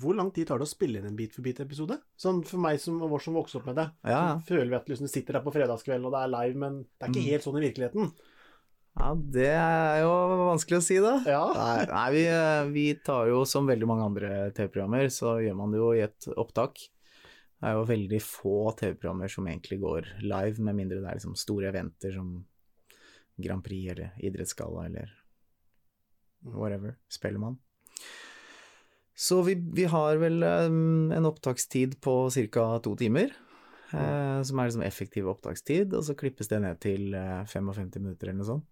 Hvor 0.00 0.16
lang 0.16 0.32
tid 0.34 0.48
tar 0.48 0.58
det 0.58 0.66
å 0.66 0.70
spille 0.70 0.98
inn 0.98 1.06
en 1.06 1.14
Bit 1.18 1.36
for 1.36 1.44
bit-episode? 1.46 2.00
Sånn 2.18 2.40
for 2.46 2.58
meg 2.62 2.80
som, 2.82 2.96
vår 2.98 3.20
som 3.22 3.36
vokste 3.36 3.60
opp 3.60 3.68
med 3.68 3.76
det, 3.78 3.84
Ja, 4.10 4.22
føler 4.48 4.72
vi 4.72 4.74
at 4.78 4.88
liksom, 4.90 5.06
du 5.06 5.12
sitter 5.12 5.36
der 5.38 5.44
på 5.44 5.52
fredagskvelden 5.54 6.08
og 6.08 6.14
det 6.16 6.22
er 6.24 6.32
live, 6.32 6.58
men 6.58 6.80
det 6.82 7.06
er 7.06 7.12
ikke 7.12 7.22
Mm. 7.22 7.28
helt 7.30 7.46
sånn 7.46 7.58
i 7.60 7.64
virkeligheten. 7.68 8.10
ja, 8.98 9.14
det 9.14 9.46
er 9.54 10.00
jo 10.02 10.10
vanskelig 10.48 10.78
å 10.80 10.82
si, 10.82 10.96
da. 10.98 11.12
Ja. 11.30 11.44
Nei, 11.54 11.86
nei 11.86 12.10
vi, 12.10 12.24
eh, 12.26 12.64
vi 12.74 12.86
tar 12.94 13.28
jo, 13.28 13.44
som 13.44 13.68
veldig 13.68 13.86
mange 13.86 14.04
andre 14.08 14.50
TV-programmer, 14.50 15.06
så 15.14 15.36
gjør 15.38 15.54
man 15.56 15.70
det 15.70 15.78
jo 15.78 15.92
i 15.92 16.02
et 16.02 16.26
opptak. 16.36 16.74
Det 17.60 17.68
er 17.68 17.74
jo 17.74 17.84
veldig 17.84 18.20
få 18.22 18.56
TV-programmer 18.76 19.28
som 19.30 19.46
egentlig 19.46 19.78
går 19.80 20.10
live, 20.22 20.58
med 20.58 20.74
mindre 20.74 21.00
det 21.00 21.06
er 21.10 21.20
liksom 21.20 21.36
store 21.36 21.68
eventer 21.70 22.14
som 22.14 22.44
Grand 23.40 23.62
Prix 23.62 23.92
eller 23.92 24.10
Idrettsgalla 24.18 24.86
eller 24.86 25.14
whatever, 26.40 26.96
Spellemann. 27.08 27.58
Så 29.18 29.42
vi, 29.42 29.56
vi 29.74 29.84
har 29.90 30.16
vel 30.22 30.42
um, 30.42 31.12
en 31.12 31.26
opptakstid 31.26 31.96
på 32.00 32.30
ca. 32.30 32.66
to 32.78 32.94
timer, 32.96 33.32
eh, 33.90 34.42
som 34.46 34.58
er 34.58 34.68
liksom 34.68 34.84
effektiv 34.86 35.26
opptakstid, 35.32 35.94
og 35.98 36.04
så 36.06 36.14
klippes 36.14 36.48
det 36.52 36.60
ned 36.62 36.78
til 36.84 37.16
eh, 37.18 37.42
55 37.50 37.98
minutter 37.98 38.30
eller 38.30 38.38
noe 38.38 38.50
sånt. 38.52 38.68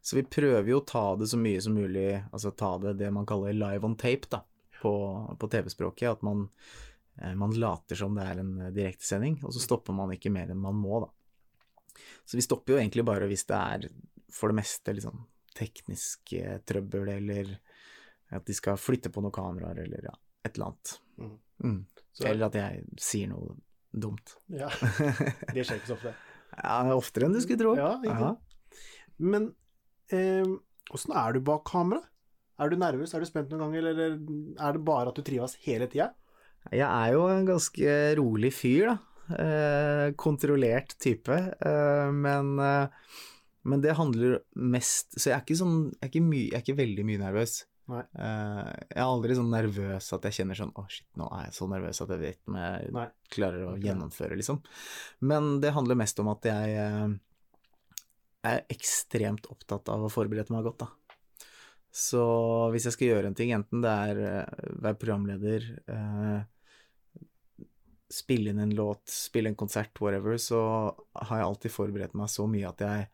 Så 0.00 0.16
vi 0.16 0.24
prøver 0.24 0.70
jo 0.70 0.80
å 0.80 0.86
ta 0.88 1.04
det 1.20 1.28
så 1.28 1.36
mye 1.36 1.60
som 1.60 1.74
mulig, 1.76 2.06
altså 2.32 2.54
ta 2.56 2.70
det 2.80 2.94
det 3.02 3.10
man 3.12 3.26
kaller 3.28 3.52
live 3.52 3.84
on 3.84 3.96
tape, 4.00 4.30
da. 4.32 4.44
på, 4.80 4.92
på 5.40 5.48
TV-språket. 5.52 6.10
At 6.16 6.22
man, 6.22 6.48
eh, 7.20 7.34
man 7.34 7.52
later 7.52 7.98
som 7.98 8.16
det 8.16 8.24
er 8.24 8.40
en 8.40 8.54
eh, 8.60 8.74
direktesending, 8.74 9.40
og 9.44 9.52
så 9.52 9.64
stopper 9.64 9.96
man 9.96 10.14
ikke 10.14 10.32
mer 10.32 10.48
enn 10.48 10.62
man 10.62 10.78
må, 10.78 11.02
da. 11.04 11.12
Så 12.24 12.38
vi 12.38 12.46
stopper 12.46 12.72
jo 12.72 12.80
egentlig 12.80 13.04
bare 13.04 13.26
hvis 13.28 13.44
det 13.48 13.58
er 13.58 13.88
for 14.32 14.52
det 14.52 14.60
meste 14.60 14.94
liksom 14.94 15.26
teknisk 15.58 16.32
eh, 16.38 16.58
trøbbel, 16.68 17.08
eller 17.18 17.52
at 18.34 18.44
de 18.48 18.54
skal 18.56 18.76
flytte 18.80 19.10
på 19.12 19.22
noen 19.24 19.34
kameraer, 19.34 19.82
eller 19.86 20.04
ja, 20.10 20.14
et 20.46 20.54
eller 20.58 20.70
annet. 20.70 20.94
Mm. 21.18 21.36
Mm. 21.64 21.78
Så- 22.18 22.26
Eller 22.30 22.46
at 22.50 22.58
jeg 22.58 22.84
sier 23.00 23.30
noe 23.30 23.56
dumt. 23.94 24.36
Ja, 24.52 24.68
det 25.54 25.64
skjer 25.64 25.80
ikke 25.80 25.90
så 25.92 25.96
ofte. 25.98 26.14
Ja, 26.58 26.78
oftere 26.94 27.26
enn 27.28 27.34
du 27.36 27.40
skulle 27.44 27.60
tro. 27.62 27.74
Ja, 27.78 27.94
ikke 28.02 28.36
Men 29.18 29.32
Men 29.32 29.48
eh, 30.12 30.44
er 31.22 31.32
du 31.36 31.40
bak 31.44 31.64
kamera? 31.68 32.02
Er 32.58 32.70
du 32.72 32.76
nervøs, 32.80 33.12
er 33.14 33.22
du 33.22 33.28
spent 33.28 33.50
noen 33.52 33.60
ganger, 33.68 33.86
eller 33.92 34.16
er 34.58 34.72
det 34.74 34.84
bare 34.86 35.12
at 35.12 35.18
du 35.18 35.22
trives 35.22 35.54
hele 35.62 35.86
tida? 35.90 36.08
Jeg 36.74 36.82
er 36.88 37.12
jo 37.14 37.26
en 37.30 37.46
ganske 37.46 37.92
rolig 38.18 38.50
fyr, 38.52 38.88
da. 38.90 38.96
Eh, 39.38 40.06
kontrollert 40.18 40.96
type. 41.00 41.36
Eh, 41.62 42.10
men, 42.12 42.54
eh, 42.58 42.88
men 43.66 43.82
det 43.82 43.96
handler 43.98 44.38
mest 44.54 45.16
Så 45.18 45.30
jeg 45.30 45.36
er 45.36 45.42
ikke 45.42 45.58
sånn 45.58 45.78
Jeg 45.90 46.04
er 46.06 46.10
ikke, 46.12 46.22
my, 46.24 46.40
jeg 46.46 46.56
er 46.56 46.64
ikke 46.64 46.78
veldig 46.78 47.04
mye 47.08 47.20
nervøs. 47.24 47.54
Eh, 47.88 48.68
jeg 48.92 48.98
er 49.00 49.06
aldri 49.06 49.36
sånn 49.38 49.48
nervøs 49.52 50.10
at 50.12 50.26
jeg 50.28 50.36
kjenner 50.40 50.58
sånn 50.58 50.74
Å, 50.76 50.84
shit, 50.92 51.08
nå 51.16 51.28
er 51.32 51.46
jeg 51.46 51.56
så 51.56 51.68
nervøs 51.72 52.02
at 52.04 52.12
jeg 52.12 52.20
vet 52.20 52.50
om 52.50 52.58
jeg 52.60 52.90
Nei. 52.96 53.06
klarer 53.32 53.64
å 53.64 53.78
gjennomføre, 53.80 54.36
liksom. 54.38 54.60
Men 55.30 55.56
det 55.64 55.72
handler 55.76 55.98
mest 56.00 56.20
om 56.20 56.28
at 56.34 56.48
jeg 56.48 56.76
uh, 56.76 57.08
er 58.48 58.62
ekstremt 58.72 59.48
opptatt 59.50 59.88
av 59.92 60.04
å 60.04 60.12
forberede 60.12 60.52
meg 60.54 60.68
godt, 60.68 60.84
da. 60.84 61.24
Så 61.88 62.22
hvis 62.74 62.84
jeg 62.86 62.94
skal 62.94 63.08
gjøre 63.08 63.30
en 63.30 63.38
ting, 63.38 63.54
enten 63.56 63.80
det 63.82 63.94
er 64.12 64.20
uh, 64.20 64.70
være 64.84 65.00
programleder, 65.00 65.70
spille 68.08 68.52
inn 68.52 68.60
en 68.62 68.74
låt, 68.76 69.08
spille 69.12 69.50
en 69.50 69.56
konsert, 69.58 69.96
whatever, 70.00 70.36
så 70.40 70.60
har 71.28 71.40
jeg 71.40 71.48
alltid 71.48 71.72
forberedt 71.72 72.16
meg 72.16 72.30
så 72.32 72.46
mye 72.48 72.68
at 72.68 72.84
jeg 72.84 73.08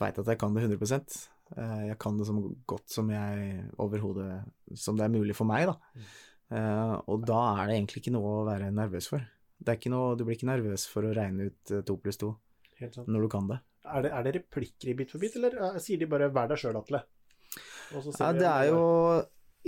veit 0.00 0.18
at 0.18 0.32
jeg 0.32 0.40
kan 0.40 0.56
det 0.56 0.64
100 0.64 1.28
Eh, 1.56 1.86
Jeg 1.90 1.98
kan 1.98 2.18
det 2.18 2.26
så 2.28 2.34
godt 2.66 2.92
som 2.92 3.08
jeg 3.10 3.64
overhodet 3.82 4.44
Som 4.78 4.98
det 4.98 5.06
er 5.06 5.14
mulig 5.14 5.34
for 5.34 5.48
meg, 5.50 5.66
da. 5.66 6.04
Eh, 6.50 6.94
og 7.10 7.26
da 7.26 7.40
er 7.56 7.66
det 7.66 7.76
egentlig 7.78 8.02
ikke 8.04 8.14
noe 8.14 8.40
å 8.40 8.46
være 8.46 8.70
nervøs 8.74 9.08
for. 9.10 9.24
Det 9.58 9.72
er 9.72 9.78
ikke 9.80 9.92
noe, 9.92 10.16
du 10.16 10.24
blir 10.24 10.38
ikke 10.38 10.50
nervøs 10.50 10.86
for 10.90 11.06
å 11.06 11.14
regne 11.14 11.50
ut 11.50 11.74
eh, 11.74 11.82
to 11.86 11.96
pluss 11.98 12.20
to 12.20 12.36
når 12.80 13.26
du 13.26 13.28
kan 13.28 13.48
det. 13.50 13.58
Er 13.84 14.02
det, 14.06 14.10
er 14.16 14.24
det 14.24 14.32
replikker 14.38 14.88
i 14.88 14.94
Bit 14.96 15.10
for 15.12 15.20
bit, 15.20 15.34
eller 15.36 15.76
sier 15.82 15.98
de 16.00 16.06
bare 16.08 16.30
'vær 16.32 16.48
deg 16.48 16.58
sjøl', 16.62 16.78
Atle? 16.78 17.02
Ja, 17.92 18.30
det 18.32 18.46
er 18.48 18.70
jo 18.70 18.80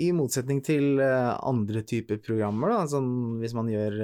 i 0.00 0.12
motsetning 0.16 0.62
til 0.64 1.00
andre 1.02 1.82
typer 1.84 2.22
programmer, 2.24 2.72
da, 2.72 2.86
sånn 2.88 3.40
hvis 3.42 3.52
man 3.52 3.68
gjør 3.68 3.98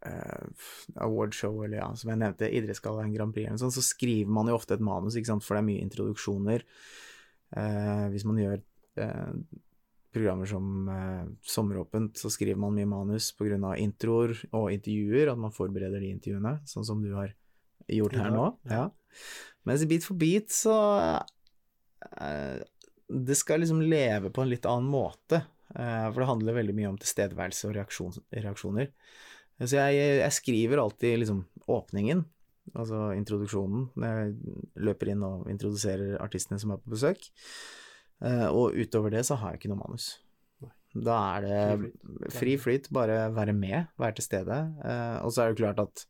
awardshow 0.00 1.58
eller 1.64 1.80
ja, 1.82 1.88
som 1.98 2.12
jeg 2.12 2.20
nevnte, 2.22 2.48
Idrettsgallaen 2.56 3.12
Grand 3.14 3.34
Prix 3.36 3.50
eller 3.50 3.60
sånt, 3.60 3.76
så 3.76 3.84
skriver 3.84 4.32
man 4.32 4.48
jo 4.48 4.56
ofte 4.56 4.78
et 4.78 4.84
manus, 4.84 5.18
ikke 5.18 5.32
sant, 5.32 5.44
for 5.44 5.56
det 5.56 5.62
er 5.64 5.68
mye 5.68 5.84
introduksjoner. 5.84 6.64
Eh, 7.60 8.06
hvis 8.14 8.24
man 8.28 8.38
gjør 8.40 8.62
eh, 9.04 9.34
programmer 10.14 10.48
som 10.50 10.88
eh, 10.90 11.26
Sommeråpent, 11.46 12.18
så 12.18 12.30
skriver 12.32 12.58
man 12.60 12.74
mye 12.76 12.88
manus 12.90 13.30
pga. 13.36 13.74
introer 13.78 14.34
og 14.52 14.70
intervjuer, 14.72 15.32
at 15.32 15.38
man 15.38 15.54
forbereder 15.54 16.02
de 16.02 16.14
intervjuene, 16.14 16.56
sånn 16.70 16.86
som 16.86 17.02
du 17.02 17.12
har 17.14 17.34
gjort 17.90 18.18
her 18.18 18.34
nå. 18.34 18.48
Ja. 18.70 18.88
Mens 19.68 19.84
Beat 19.90 20.06
for 20.06 20.16
beat 20.16 20.52
så 20.54 20.74
eh, 22.16 22.60
Det 23.10 23.36
skal 23.36 23.60
liksom 23.60 23.82
leve 23.82 24.30
på 24.32 24.44
en 24.44 24.52
litt 24.52 24.68
annen 24.68 24.90
måte. 24.90 25.42
eh, 25.74 26.06
for 26.10 26.22
det 26.22 26.30
handler 26.30 26.60
veldig 26.60 26.76
mye 26.78 26.92
om 26.94 27.00
tilstedeværelse 27.00 27.68
og 27.68 27.76
reaksjon, 27.76 28.22
reaksjoner. 28.30 28.92
Så 29.60 29.76
jeg, 29.76 29.96
jeg 30.22 30.32
skriver 30.32 30.80
alltid 30.80 31.18
liksom 31.20 31.42
åpningen, 31.70 32.24
altså 32.72 33.10
introduksjonen, 33.16 33.90
når 33.98 34.20
jeg 34.22 34.56
løper 34.88 35.12
inn 35.12 35.24
og 35.26 35.50
introduserer 35.52 36.16
artistene 36.22 36.60
som 36.62 36.72
er 36.72 36.80
på 36.80 36.94
besøk. 36.94 37.28
Eh, 38.24 38.46
og 38.48 38.76
utover 38.76 39.12
det 39.12 39.24
så 39.28 39.36
har 39.40 39.54
jeg 39.54 39.62
ikke 39.62 39.72
noe 39.74 39.82
manus. 39.82 40.14
Da 40.90 41.16
er 41.36 41.44
det 41.44 41.58
Fri 41.60 41.90
flyt. 41.90 42.32
fri 42.38 42.54
flyt, 42.64 42.88
bare 42.94 43.18
være 43.34 43.54
med, 43.56 43.92
være 44.00 44.18
til 44.18 44.26
stede. 44.26 44.56
Eh, 44.84 45.18
og 45.24 45.34
så 45.34 45.44
er 45.44 45.52
det 45.52 45.60
klart 45.60 45.82
at 45.82 46.06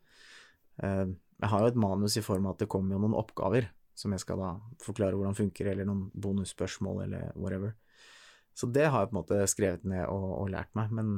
eh, 0.86 1.10
jeg 1.40 1.52
har 1.52 1.64
jo 1.64 1.72
et 1.72 1.82
manus 1.82 2.16
i 2.20 2.24
form 2.24 2.48
av 2.48 2.56
at 2.56 2.64
det 2.64 2.70
kommer 2.72 2.96
jo 2.96 3.02
noen 3.02 3.18
oppgaver 3.18 3.68
som 4.00 4.14
jeg 4.14 4.22
skal 4.22 4.40
da 4.40 4.50
forklare 4.80 5.18
hvordan 5.18 5.36
funker, 5.36 5.68
eller 5.68 5.88
noen 5.88 6.06
bonusspørsmål 6.16 7.02
eller 7.04 7.34
whatever. 7.36 7.74
Så 8.56 8.68
det 8.72 8.86
har 8.88 9.04
jeg 9.04 9.10
på 9.10 9.14
en 9.14 9.20
måte 9.20 9.40
skrevet 9.50 9.84
ned 9.88 10.06
og, 10.08 10.26
og 10.38 10.50
lært 10.52 10.72
meg, 10.78 10.92
men 10.96 11.12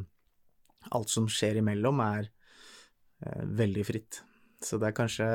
alt 0.90 1.12
som 1.12 1.29
skjer 1.31 1.61
imellom 1.62 2.01
er 2.05 2.31
eh, 3.25 3.42
veldig 3.62 3.85
fritt. 3.87 4.23
Så 4.62 4.79
det 4.79 4.90
er 4.90 4.97
kanskje 4.97 5.29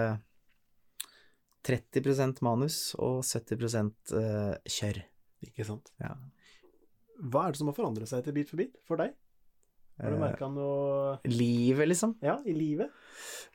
30% 1.67 2.41
manus 2.45 2.95
og 2.99 3.23
70 3.27 3.93
eh, 4.17 4.57
kjør. 4.77 5.01
Ikke 5.47 5.65
sant. 5.67 5.91
Ja. 6.01 6.15
Hva 7.17 7.47
er 7.47 7.53
det 7.53 7.61
som 7.61 7.69
har 7.71 7.77
forandret 7.77 8.09
seg 8.09 8.23
til 8.25 8.35
Bit 8.37 8.51
for 8.51 8.61
bit 8.61 8.77
for 8.87 9.01
deg? 9.01 9.15
Har 9.97 10.13
du 10.13 10.17
Eh, 10.17 10.21
merka 10.21 10.45
noe 10.45 11.17
livet, 11.25 11.87
liksom. 11.89 12.17
ja, 12.21 12.35
i 12.45 12.53
livet? 12.53 12.91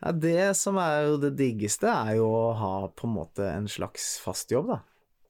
Ja, 0.03 0.11
det 0.11 0.57
som 0.59 0.77
er 0.83 1.07
jo 1.07 1.21
det 1.23 1.37
diggeste, 1.39 1.87
er 1.87 2.17
jo 2.19 2.27
å 2.27 2.49
ha 2.59 2.73
på 2.91 3.07
en 3.07 3.15
måte 3.15 3.47
en 3.47 3.69
slags 3.71 4.17
fast 4.19 4.51
jobb, 4.51 4.73
da. 4.73 4.81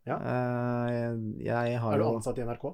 Ja. 0.08 0.16
Eh, 0.16 0.88
jeg, 1.44 1.44
jeg 1.44 1.82
har 1.84 1.94
Er 1.94 2.00
du 2.00 2.08
ansatt 2.08 2.40
i 2.40 2.46
NRK? 2.48 2.64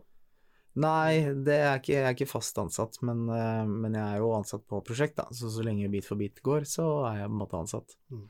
Nei, 0.79 1.35
det 1.43 1.57
er 1.59 1.81
ikke, 1.81 1.95
jeg 1.95 2.05
er 2.07 2.15
ikke 2.15 2.29
fast 2.31 2.59
ansatt, 2.61 3.01
men, 3.07 3.25
eh, 3.35 3.65
men 3.67 3.97
jeg 3.97 4.05
er 4.05 4.23
jo 4.23 4.31
ansatt 4.37 4.63
på 4.69 4.79
prosjekt, 4.87 5.17
da. 5.19 5.27
Så 5.35 5.51
så 5.51 5.65
lenge 5.67 5.89
Beat 5.91 6.07
for 6.07 6.21
beat 6.21 6.39
går, 6.45 6.69
så 6.69 6.87
er 7.09 7.23
jeg 7.23 7.31
på 7.31 7.35
en 7.35 7.41
måte 7.41 7.59
ansatt. 7.59 7.97
Mm. 8.15 8.27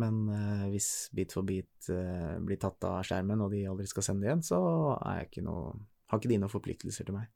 Men 0.00 0.20
uh, 0.32 0.66
hvis 0.72 0.88
Beat 1.12 1.34
for 1.36 1.44
beat 1.44 1.90
uh, 1.92 2.38
blir 2.40 2.60
tatt 2.60 2.80
av 2.88 3.02
skjermen, 3.04 3.42
og 3.44 3.52
de 3.52 3.66
aldri 3.68 3.88
skal 3.90 4.06
sende 4.06 4.24
det 4.24 4.30
igjen, 4.30 4.44
så 4.46 4.60
jeg 5.02 5.28
ikke 5.28 5.44
noe, 5.44 5.74
har 6.08 6.20
ikke 6.20 6.32
de 6.32 6.38
noen 6.40 6.52
forpliktelser 6.52 7.08
til 7.08 7.18
meg. 7.18 7.28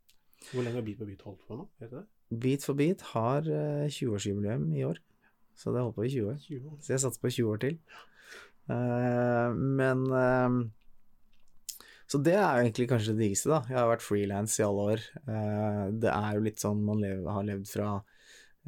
Hvor 0.52 0.64
lenge 0.64 0.78
har 0.78 0.86
Bit 0.86 1.02
for 1.02 1.10
bit 1.10 1.26
holdt 1.26 1.44
på 1.44 1.58
nå? 1.58 1.66
Vet 1.82 1.92
du 1.92 1.98
det? 1.98 2.06
Beat 2.46 2.64
for 2.64 2.78
beat 2.78 3.04
har 3.12 3.44
uh, 3.44 3.84
20-årsjubileum 3.92 4.70
i 4.72 4.86
år, 4.88 5.02
så 5.56 5.68
det 5.68 5.84
holder 5.84 5.90
holdt 5.90 6.00
på 6.00 6.08
i 6.08 6.14
20 6.14 6.32
år. 6.32 6.40
20 6.48 6.72
år. 6.72 6.80
Så 6.80 6.94
jeg 6.94 7.04
satser 7.04 7.26
på 7.26 7.34
20 7.36 7.52
år 7.52 7.64
til. 7.66 7.78
Men 8.66 10.00
Så 12.06 12.20
det 12.22 12.36
er 12.38 12.44
jo 12.44 12.62
egentlig 12.62 12.86
kanskje 12.90 13.16
det 13.16 13.24
diggeste, 13.24 13.50
da. 13.50 13.60
Jeg 13.66 13.78
har 13.80 13.88
vært 13.90 14.04
frilans 14.06 14.54
i 14.60 14.64
alle 14.66 14.82
år. 14.92 15.06
Eh, 15.26 15.84
det 16.04 16.10
er 16.12 16.36
jo 16.36 16.44
litt 16.44 16.62
sånn 16.62 16.84
man 16.86 17.00
lever, 17.02 17.26
har 17.34 17.46
levd 17.48 17.66
fra 17.66 17.86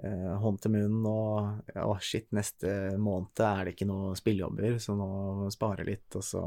eh, 0.02 0.32
hånd 0.42 0.58
til 0.62 0.72
munn 0.74 1.04
og 1.06 1.76
Å, 1.78 1.92
shit, 2.02 2.26
neste 2.34 2.96
måned 2.98 3.42
er 3.46 3.68
det 3.68 3.76
ikke 3.76 3.86
noe 3.86 4.16
spillejobber, 4.18 4.80
så 4.82 4.96
nå 4.98 5.50
sparer 5.54 5.84
jeg 5.84 5.92
litt, 5.92 6.18
og 6.18 6.26
så 6.26 6.42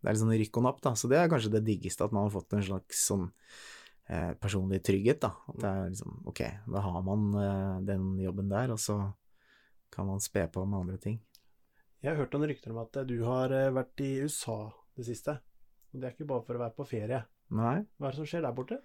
Det 0.00 0.08
er 0.08 0.14
litt 0.14 0.22
sånn 0.22 0.38
rykk 0.40 0.60
og 0.60 0.64
napp, 0.64 0.80
da. 0.86 0.92
Så 0.96 1.10
det 1.12 1.18
er 1.20 1.28
kanskje 1.32 1.52
det 1.52 1.66
diggeste, 1.66 2.06
at 2.06 2.14
man 2.16 2.28
har 2.28 2.32
fått 2.32 2.56
en 2.56 2.64
slags 2.64 3.02
sånn 3.10 3.26
eh, 4.08 4.32
personlig 4.40 4.80
trygghet, 4.88 5.20
da. 5.20 5.34
At 5.52 5.60
det 5.60 5.72
er 5.72 5.90
liksom 5.90 6.16
Ok, 6.32 6.42
da 6.72 6.84
har 6.86 7.04
man 7.04 7.26
den 7.84 8.14
jobben 8.24 8.48
der, 8.52 8.72
og 8.72 8.80
så 8.80 9.02
kan 9.92 10.08
man 10.08 10.24
spe 10.24 10.46
på 10.48 10.64
med 10.64 10.80
andre 10.80 10.96
ting. 11.02 11.20
Jeg 12.00 12.14
har 12.14 12.22
hørt 12.22 12.32
noen 12.32 12.48
rykter 12.48 12.72
om 12.72 12.80
at 12.80 12.96
du 13.08 13.18
har 13.26 13.52
vært 13.76 14.00
i 14.04 14.14
USA 14.24 14.70
det 14.96 15.04
siste. 15.08 15.36
Og 15.96 16.02
det 16.02 16.10
er 16.10 16.12
ikke 16.12 16.28
bare 16.28 16.44
for 16.44 16.58
å 16.58 16.60
være 16.60 16.76
på 16.76 16.84
ferie. 16.84 17.22
Nei, 17.56 17.78
Hva 17.96 18.08
er 18.10 18.12
det 18.12 18.18
som 18.20 18.26
skjer 18.28 18.42
der 18.44 18.52
borte? 18.52 18.76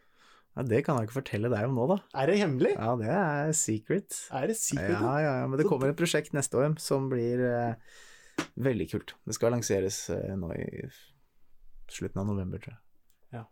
ja, 0.55 0.63
det 0.67 0.81
kan 0.85 0.97
jeg 0.99 1.07
ikke 1.09 1.15
fortelle 1.17 1.49
deg 1.51 1.65
om 1.67 1.75
nå, 1.75 1.87
da. 1.91 1.97
Er 2.21 2.27
det 2.31 2.37
hemmelig? 2.39 2.71
Ja, 2.77 2.93
det 2.99 3.09
er 3.11 3.51
secret. 3.55 4.15
Er 4.35 4.47
det 4.51 4.55
secret? 4.59 4.95
Ja, 4.95 5.13
ja, 5.23 5.33
ja, 5.41 5.47
men 5.51 5.59
det 5.59 5.67
kommer 5.67 5.91
et 5.91 5.99
prosjekt 5.99 6.33
neste 6.35 6.59
år 6.59 6.73
som 6.83 7.09
blir 7.11 7.43
eh, 7.47 7.99
veldig 8.59 8.87
kult. 8.91 9.13
Det 9.27 9.35
skal 9.35 9.51
lanseres 9.55 10.01
eh, 10.15 10.33
nå 10.39 10.51
i 10.55 10.87
slutten 11.91 12.23
av 12.23 12.27
november, 12.31 12.63
tror 12.63 12.75
jeg. 12.77 12.81
Ja. 13.39 13.45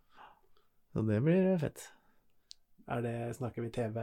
Så 0.95 1.03
det 1.07 1.19
blir 1.27 1.51
eh, 1.53 1.59
fett. 1.61 1.87
Er 2.89 3.03
det, 3.05 3.15
snakker 3.37 3.63
vi 3.67 3.71
TV? 3.75 3.99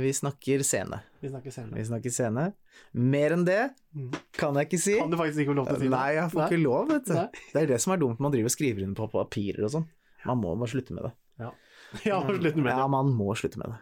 Vi 0.00 0.10
snakker 0.12 0.60
scene. 0.62 0.98
Vi 1.22 1.28
snakker 1.32 1.50
scene. 1.54 1.72
Vi 1.72 1.84
snakker 1.88 2.12
scene. 2.12 2.42
Mer 2.92 3.32
enn 3.32 3.44
det 3.46 3.70
Mhm. 3.96 4.10
kan 4.36 4.54
jeg 4.54 4.68
ikke 4.68 4.78
si. 4.80 4.98
Kan 4.98 5.10
du 5.10 5.16
faktisk 5.16 5.40
ikke 5.40 5.52
få 5.54 5.56
lov 5.56 5.66
til 5.70 5.76
å 5.76 5.78
si 5.80 5.88
det? 5.88 5.90
Nei, 5.90 6.10
jeg 6.14 6.30
får 6.30 6.42
ikke 6.50 6.62
lov, 6.62 6.88
vet 6.88 7.04
du. 7.06 7.14
Nei. 7.14 7.28
Det 7.54 7.62
er 7.62 7.66
det 7.66 7.80
som 7.80 7.92
er 7.94 7.96
dumt, 7.98 8.20
man 8.20 8.30
driver 8.32 8.44
og 8.44 8.56
skriver 8.56 8.82
inn 8.84 8.94
på 8.94 9.08
papirer 9.10 9.64
og 9.64 9.70
sånn. 9.70 9.86
Man 10.26 10.38
må 10.42 10.52
bare 10.58 10.68
slutte 10.68 10.92
med 10.92 11.04
det. 11.08 11.12
Ja, 12.04 12.20
må 12.20 12.36
slutte 12.36 12.56
med 12.60 12.68
det. 12.68 12.76
Ja, 12.76 12.86
man 12.92 13.06
må 13.16 13.32
slutte 13.34 13.56
med 13.58 13.72
det. 13.72 13.78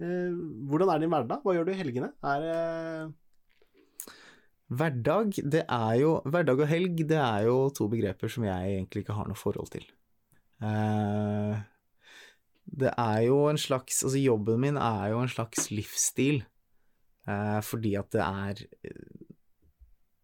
Eh, 0.00 0.30
hvordan 0.70 0.94
er 0.94 0.98
din 1.02 1.10
hverdag? 1.10 1.42
Hva 1.42 1.54
gjør 1.56 1.66
du 1.66 1.72
i 1.72 1.80
helgene? 1.82 2.12
Er 2.22 2.38
det 2.46 3.14
Hverdag, 4.70 5.32
det 5.48 5.62
er 5.66 5.94
jo 5.98 6.10
Hverdag 6.28 6.60
og 6.60 6.68
helg, 6.68 6.98
det 7.08 7.16
er 7.18 7.46
jo 7.48 7.70
to 7.74 7.86
begreper 7.88 8.28
som 8.30 8.44
jeg 8.44 8.74
egentlig 8.76 9.02
ikke 9.02 9.14
har 9.16 9.26
noe 9.30 9.38
forhold 9.38 9.70
til. 9.72 9.86
Eh, 10.60 11.56
det 12.68 12.90
er 12.98 13.22
jo 13.26 13.46
en 13.48 13.58
slags 13.58 14.02
Altså, 14.04 14.18
jobben 14.20 14.60
min 14.60 14.76
er 14.76 15.10
jo 15.12 15.22
en 15.22 15.30
slags 15.32 15.70
livsstil, 15.72 16.42
eh, 17.26 17.60
fordi 17.64 17.94
at 17.98 18.10
det 18.12 18.20
er 18.24 18.62
eh, 18.84 19.24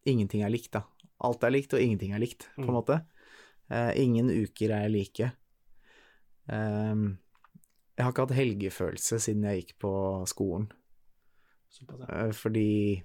Ingenting 0.04 0.42
er 0.44 0.52
likt, 0.52 0.72
da. 0.76 0.83
Alt 1.24 1.44
er 1.46 1.54
likt, 1.54 1.72
og 1.72 1.80
ingenting 1.80 2.12
er 2.12 2.20
likt, 2.20 2.50
på 2.57 2.66
en 2.66 2.68
Mm. 2.68 2.74
måte. 2.76 3.07
Eh, 3.70 3.92
ingen 4.02 4.28
uker 4.28 4.70
er 4.70 4.88
like. 4.92 5.33
Eh, 6.50 6.94
jeg 7.96 8.04
har 8.04 8.12
ikke 8.12 8.26
hatt 8.26 8.37
helgefølelse 8.37 9.20
siden 9.22 9.44
jeg 9.48 9.62
gikk 9.62 9.78
på 9.80 9.92
skolen, 10.28 10.68
Eh, 12.09 12.30
fordi 12.33 13.02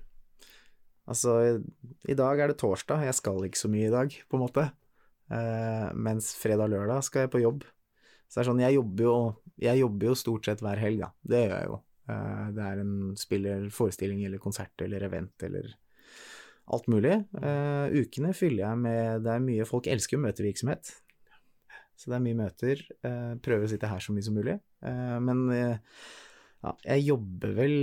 Altså, 1.09 1.63
i, 2.05 2.13
dag 2.13 2.39
er 2.39 2.47
det 2.51 2.59
torsdag, 2.61 3.01
jeg 3.01 3.15
skal 3.17 3.41
ikke 3.47 3.57
så 3.57 3.67
mye 3.71 3.87
i 3.87 3.89
dag, 3.89 4.13
på 4.29 4.37
en 4.37 4.43
måte. 4.43 4.71
Eh, 5.31 5.87
mens 5.97 6.35
fredag-lørdag 6.37 7.01
skal 7.03 7.21
jeg 7.23 7.31
på 7.33 7.41
jobb. 7.41 7.63
Så 8.29 8.37
det 8.37 8.43
er 8.43 8.49
sånn, 8.51 8.61
jeg 8.61 8.77
jobber 8.77 9.07
jo, 9.07 9.13
jeg 9.57 9.81
jobber 9.81 10.11
jo 10.11 10.17
stort 10.21 10.45
sett 10.45 10.61
hver 10.61 10.79
helg, 10.79 11.01
da. 11.01 11.09
Det 11.33 11.39
gjør 11.41 11.55
jeg 11.55 11.69
jo. 11.71 11.77
Eh, 12.09 12.47
det 12.55 12.65
er 12.65 12.81
en 12.83 12.95
spiller 13.17 13.67
forestilling 13.73 14.21
eller 14.27 14.41
konsert 14.41 14.85
eller 14.85 15.05
event 15.09 15.45
eller 15.47 15.73
alt 16.69 16.85
mulig. 16.91 17.15
Uh, 17.33 17.89
ukene 17.97 18.29
fyller 18.37 18.61
jeg 18.61 18.77
med 18.77 19.23
Det 19.25 19.31
er 19.33 19.41
mye 19.41 19.65
Folk 19.65 19.87
elsker 19.89 20.21
møtevirksomhet. 20.21 20.91
Så 21.97 22.11
det 22.11 22.19
er 22.19 22.21
mye 22.27 22.37
møter. 22.37 22.83
Uh, 23.01 23.33
prøver 23.41 23.65
å 23.65 23.71
sitte 23.71 23.89
her 23.89 24.03
så 24.05 24.13
mye 24.13 24.27
som 24.27 24.37
mulig. 24.37 24.59
Uh, 24.85 25.17
men 25.17 25.47
ja, 25.49 26.75
jeg 26.85 27.07
jobber 27.07 27.55
vel 27.57 27.75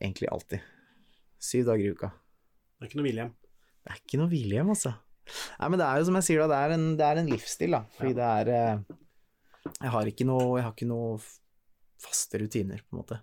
egentlig 0.00 0.32
alltid. 0.34 0.66
Syv 1.38 1.70
dager 1.70 1.86
i 1.86 1.94
uka. 1.94 2.10
Det 2.10 2.82
er 2.82 2.90
ikke 2.90 2.98
noe 2.98 3.06
hvilehjem? 3.06 3.32
Det 3.84 3.94
er 3.94 4.02
ikke 4.02 4.20
noe 4.24 4.32
hvilehjem, 4.32 4.74
altså. 4.74 4.96
Nei, 5.60 5.70
men 5.70 5.78
det 5.78 5.86
er 5.86 6.00
jo 6.00 6.10
som 6.10 6.18
jeg 6.18 6.26
sier, 6.26 6.42
da, 6.42 6.50
det 6.50 6.60
er 6.64 6.74
en, 6.74 6.90
det 6.98 7.06
er 7.06 7.22
en 7.22 7.30
livsstil, 7.30 7.78
da. 7.78 7.84
Fordi 7.94 8.16
det 8.18 8.32
er 8.40 8.82
Jeg 9.80 9.90
har 9.90 10.06
ikke 10.10 10.26
noe 10.28 10.58
Jeg 10.58 10.64
har 10.66 10.72
ikke 10.74 10.88
noe 10.90 11.18
faste 12.04 12.38
rutiner, 12.42 12.82
på 12.84 12.92
en 12.96 13.00
måte. 13.00 13.20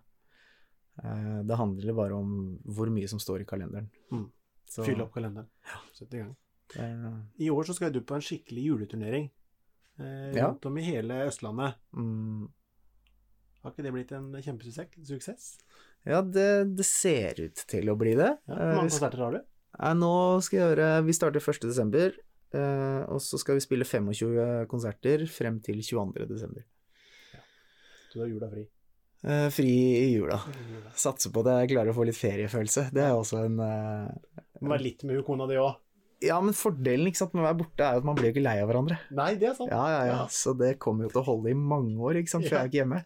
Eh, 1.04 1.42
det 1.48 1.58
handler 1.60 1.94
bare 1.98 2.16
om 2.18 2.32
hvor 2.66 2.90
mye 2.94 3.08
som 3.12 3.20
står 3.22 3.44
i 3.44 3.46
kalenderen. 3.50 3.90
Mm. 4.12 4.26
Så, 4.72 4.86
Fylle 4.88 5.04
opp 5.06 5.14
kalenderen. 5.14 5.50
Sett 5.94 6.14
i 6.16 6.22
gang. 6.24 6.36
eh, 6.80 7.20
I 7.46 7.50
år 7.52 7.68
så 7.68 7.76
skal 7.76 7.92
du 7.94 8.02
på 8.02 8.16
en 8.16 8.22
skikkelig 8.26 8.64
juleturnering. 8.70 9.30
Eh, 10.00 10.32
Ja. 10.34 10.48
rundt 10.48 10.66
om 10.66 10.78
i 10.78 10.82
hele 10.88 11.28
Østlandet. 11.28 11.76
mm, 11.94 12.48
Har 13.62 13.72
ikke 13.72 13.84
det 13.84 13.94
blitt 13.94 14.12
en 14.18 14.32
kjempesuksess? 14.42 15.58
Ja, 16.06 16.22
det, 16.24 16.76
det 16.76 16.86
ser 16.86 17.38
ut 17.44 17.56
til 17.68 17.86
å 17.92 17.96
bli 17.98 18.16
det. 18.16 18.40
Ja, 18.48 18.54
Eh, 18.54 18.58
Hvor 18.58 18.76
mange 18.80 18.90
konserter 18.90 19.18
har 19.22 19.32
du? 19.32 19.42
Nå 19.96 20.42
skal 20.42 20.58
jeg 20.60 20.78
gjøre 20.78 21.06
Vi 21.06 21.14
starter 21.14 21.40
1. 21.40 22.18
eh, 22.58 23.02
og 23.08 23.22
så 23.24 23.40
skal 23.42 23.58
vi 23.58 23.64
spille 23.64 23.88
25 23.88 24.68
konserter 24.72 25.26
frem 25.32 25.60
til 25.64 25.82
22. 25.86 26.64
Ja. 27.32 27.42
Du 28.14 28.22
har 28.22 28.32
jula 28.32 28.52
fri. 28.52 28.68
Uh, 29.22 29.48
fri 29.54 29.70
i 29.70 30.08
jula. 30.16 30.40
Satser 30.98 31.30
på 31.34 31.44
det 31.46 31.54
jeg 31.60 31.76
klarer 31.76 31.94
å 31.94 31.98
få 31.98 32.08
litt 32.10 32.18
feriefølelse. 32.18 32.88
Det 32.96 33.04
er 33.06 33.14
også 33.14 33.44
en 33.46 33.60
uh, 33.62 34.10
må 34.62 34.74
være 34.74 34.86
litt 34.88 35.06
med 35.10 35.22
kona 35.26 35.48
di 35.50 35.60
òg. 35.62 35.78
Ja, 36.22 36.38
men 36.42 36.54
fordelen 36.58 37.10
ikke 37.10 37.24
sant, 37.24 37.34
med 37.34 37.42
å 37.42 37.48
være 37.48 37.60
borte 37.64 37.86
er 37.86 37.96
jo 37.98 38.02
at 38.04 38.06
man 38.06 38.18
blir 38.18 38.30
jo 38.30 38.36
ikke 38.36 38.44
lei 38.46 38.58
av 38.62 38.68
hverandre. 38.70 38.98
Nei, 39.18 39.32
det 39.42 39.50
er 39.50 39.56
sant. 39.58 39.72
Ja, 39.74 39.86
ja, 39.90 40.02
ja. 40.06 40.18
Ja. 40.20 40.26
Så 40.30 40.54
det 40.58 40.76
kommer 40.82 41.08
jo 41.08 41.14
til 41.14 41.22
å 41.24 41.28
holde 41.32 41.50
i 41.50 41.58
mange 41.58 41.96
år, 41.98 42.20
ikke 42.20 42.34
sant, 42.36 42.46
for 42.46 42.58
jeg 42.58 42.62
er 42.62 42.70
ikke 42.70 42.82
hjemme. 42.84 43.00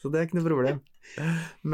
Så 0.00 0.08
det 0.12 0.20
er 0.20 0.28
ikke 0.28 0.38
noe 0.38 0.46
problem. 0.46 0.80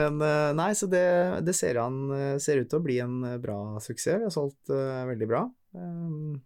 Men 0.00 0.18
nei, 0.58 0.70
så 0.78 0.88
det, 0.90 1.04
det 1.46 1.54
ser, 1.54 1.78
han, 1.82 2.00
eh, 2.16 2.34
ser 2.42 2.62
ut 2.62 2.70
til 2.72 2.80
å 2.80 2.82
bli 2.82 2.98
en 3.04 3.20
bra 3.42 3.58
suksess. 3.84 4.18
Vi 4.22 4.26
har 4.26 4.34
solgt 4.34 4.72
veldig 4.72 5.28
bra. 5.30 5.44
Um, 5.78 6.42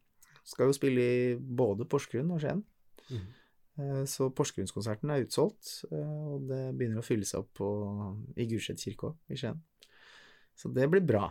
skal 0.49 0.71
jo 0.71 0.77
spille 0.77 1.05
i 1.05 1.35
både 1.39 1.85
Porsgrunn 1.91 2.31
og 2.35 2.41
Skien. 2.43 2.63
Eh, 3.79 4.05
Så 4.11 4.31
Porsgrunnskonserten 4.35 5.11
er 5.15 5.23
utsolgt, 5.27 5.85
eh, 5.93 6.17
og 6.33 6.49
det 6.49 6.63
begynner 6.79 7.03
å 7.03 7.07
fylle 7.07 7.29
seg 7.29 7.45
opp 7.45 7.53
på, 7.61 7.69
i 8.37 8.47
Gulset 8.51 8.81
kirke 8.83 9.13
òg, 9.13 9.17
i 9.31 9.37
Skien. 9.39 9.61
Så 10.59 10.73
det 10.75 10.89
blir 10.91 11.05
bra. 11.07 11.29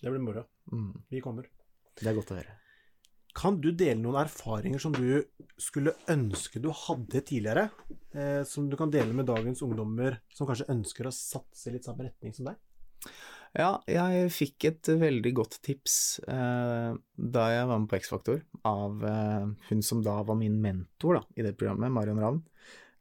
Det 0.00 0.10
blir 0.12 0.22
moro. 0.22 0.44
Mm, 0.72 0.92
Vi 1.10 1.20
kommer. 1.20 1.48
det 2.00 2.06
er 2.06 2.14
godt 2.14 2.30
å 2.32 2.36
høre. 2.38 2.54
Kan 3.34 3.60
du 3.60 3.70
dele 3.72 4.00
noen 4.00 4.24
erfaringer 4.24 4.80
som 4.82 4.92
du 4.92 5.22
skulle 5.58 5.92
ønske 6.08 6.60
du 6.62 6.70
hadde 6.74 7.20
tidligere? 7.22 7.70
Eh, 8.14 8.42
som 8.44 8.68
du 8.70 8.76
kan 8.76 8.90
dele 8.90 9.12
med 9.14 9.26
dagens 9.26 9.60
ungdommer 9.62 10.20
som 10.34 10.46
kanskje 10.48 10.66
ønsker 10.72 11.06
å 11.06 11.12
satse 11.14 11.70
litt 11.70 11.84
samme 11.84 12.08
retning 12.08 12.34
som 12.34 12.46
deg? 12.46 12.56
Ja, 13.58 13.80
jeg 13.90 14.28
fikk 14.30 14.64
et 14.68 14.88
veldig 15.00 15.32
godt 15.34 15.56
tips 15.66 16.20
eh, 16.30 16.92
da 17.18 17.46
jeg 17.50 17.66
var 17.66 17.80
med 17.82 17.88
på 17.90 17.98
X-Faktor, 17.98 18.44
av 18.68 19.02
eh, 19.06 19.48
hun 19.70 19.80
som 19.82 20.04
da 20.06 20.20
var 20.26 20.38
min 20.38 20.60
mentor 20.62 21.18
da, 21.18 21.22
i 21.34 21.46
det 21.46 21.56
programmet, 21.58 21.90
Marion 21.90 22.20
Ravn. 22.22 22.42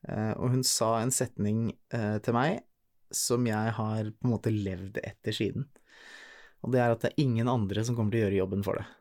Eh, 0.10 0.32
og 0.40 0.56
hun 0.56 0.64
sa 0.66 0.96
en 1.00 1.14
setning 1.14 1.68
eh, 1.94 2.18
til 2.26 2.34
meg 2.34 2.64
som 3.14 3.46
jeg 3.46 3.76
har 3.78 4.10
på 4.10 4.26
en 4.26 4.34
måte 4.34 4.54
levd 4.54 4.98
etter 5.04 5.36
siden. 5.36 5.68
Og 6.66 6.74
det 6.74 6.82
er 6.82 6.96
at 6.96 7.06
det 7.06 7.12
er 7.12 7.22
ingen 7.24 7.50
andre 7.50 7.86
som 7.86 7.98
kommer 7.98 8.16
til 8.16 8.24
å 8.24 8.26
gjøre 8.28 8.42
jobben 8.42 8.66
for 8.66 8.82
deg. 8.82 8.96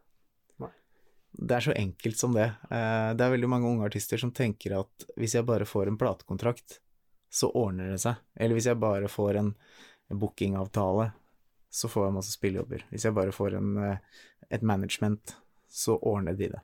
Det 1.39 1.55
er 1.55 1.63
så 1.63 1.75
enkelt 1.77 2.19
som 2.19 2.35
det. 2.35 2.49
Eh, 2.73 3.11
det 3.17 3.25
er 3.25 3.33
veldig 3.35 3.51
mange 3.53 3.69
unge 3.71 3.89
artister 3.89 4.21
som 4.21 4.33
tenker 4.35 4.75
at 4.79 5.09
hvis 5.17 5.37
jeg 5.39 5.47
bare 5.49 5.69
får 5.69 5.91
en 5.91 5.99
platekontrakt, 6.01 6.81
så 7.31 7.51
ordner 7.57 7.93
det 7.93 8.03
seg. 8.03 8.21
Eller 8.37 8.57
hvis 8.57 8.69
jeg 8.71 8.81
bare 8.81 9.11
får 9.13 9.41
en 9.41 9.51
bookingavtale, 10.09 11.11
så 11.71 11.89
får 11.91 12.07
jeg 12.07 12.17
masse 12.17 12.35
spillejobber. 12.35 12.85
Hvis 12.93 13.05
jeg 13.07 13.17
bare 13.17 13.35
får 13.35 13.59
en, 13.59 13.77
eh, 13.85 13.99
et 14.51 14.63
management, 14.63 15.37
så 15.69 15.99
ordner 16.01 16.37
de 16.37 16.49
det. 16.55 16.63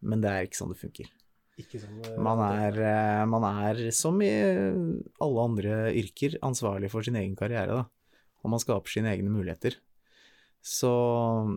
Men 0.00 0.22
det 0.22 0.30
er 0.30 0.46
ikke 0.46 0.60
sånn 0.60 0.72
det 0.72 0.78
funker. 0.78 1.10
Sånn 1.58 2.04
eh, 2.06 2.18
Man 2.22 2.38
er, 2.44 2.78
eh, 2.78 3.24
man 3.26 3.46
er, 3.48 3.90
som 3.90 4.20
i 4.22 4.30
alle 4.30 5.46
andre 5.50 5.92
yrker, 5.92 6.38
ansvarlig 6.46 6.90
for 6.90 7.02
sin 7.02 7.18
egen 7.18 7.34
karriere, 7.36 7.82
da. 7.82 7.84
Og 8.44 8.50
man 8.54 8.62
skaper 8.62 8.88
sine 8.88 9.10
egne 9.10 9.32
muligheter. 9.34 9.74
Så 10.62 10.90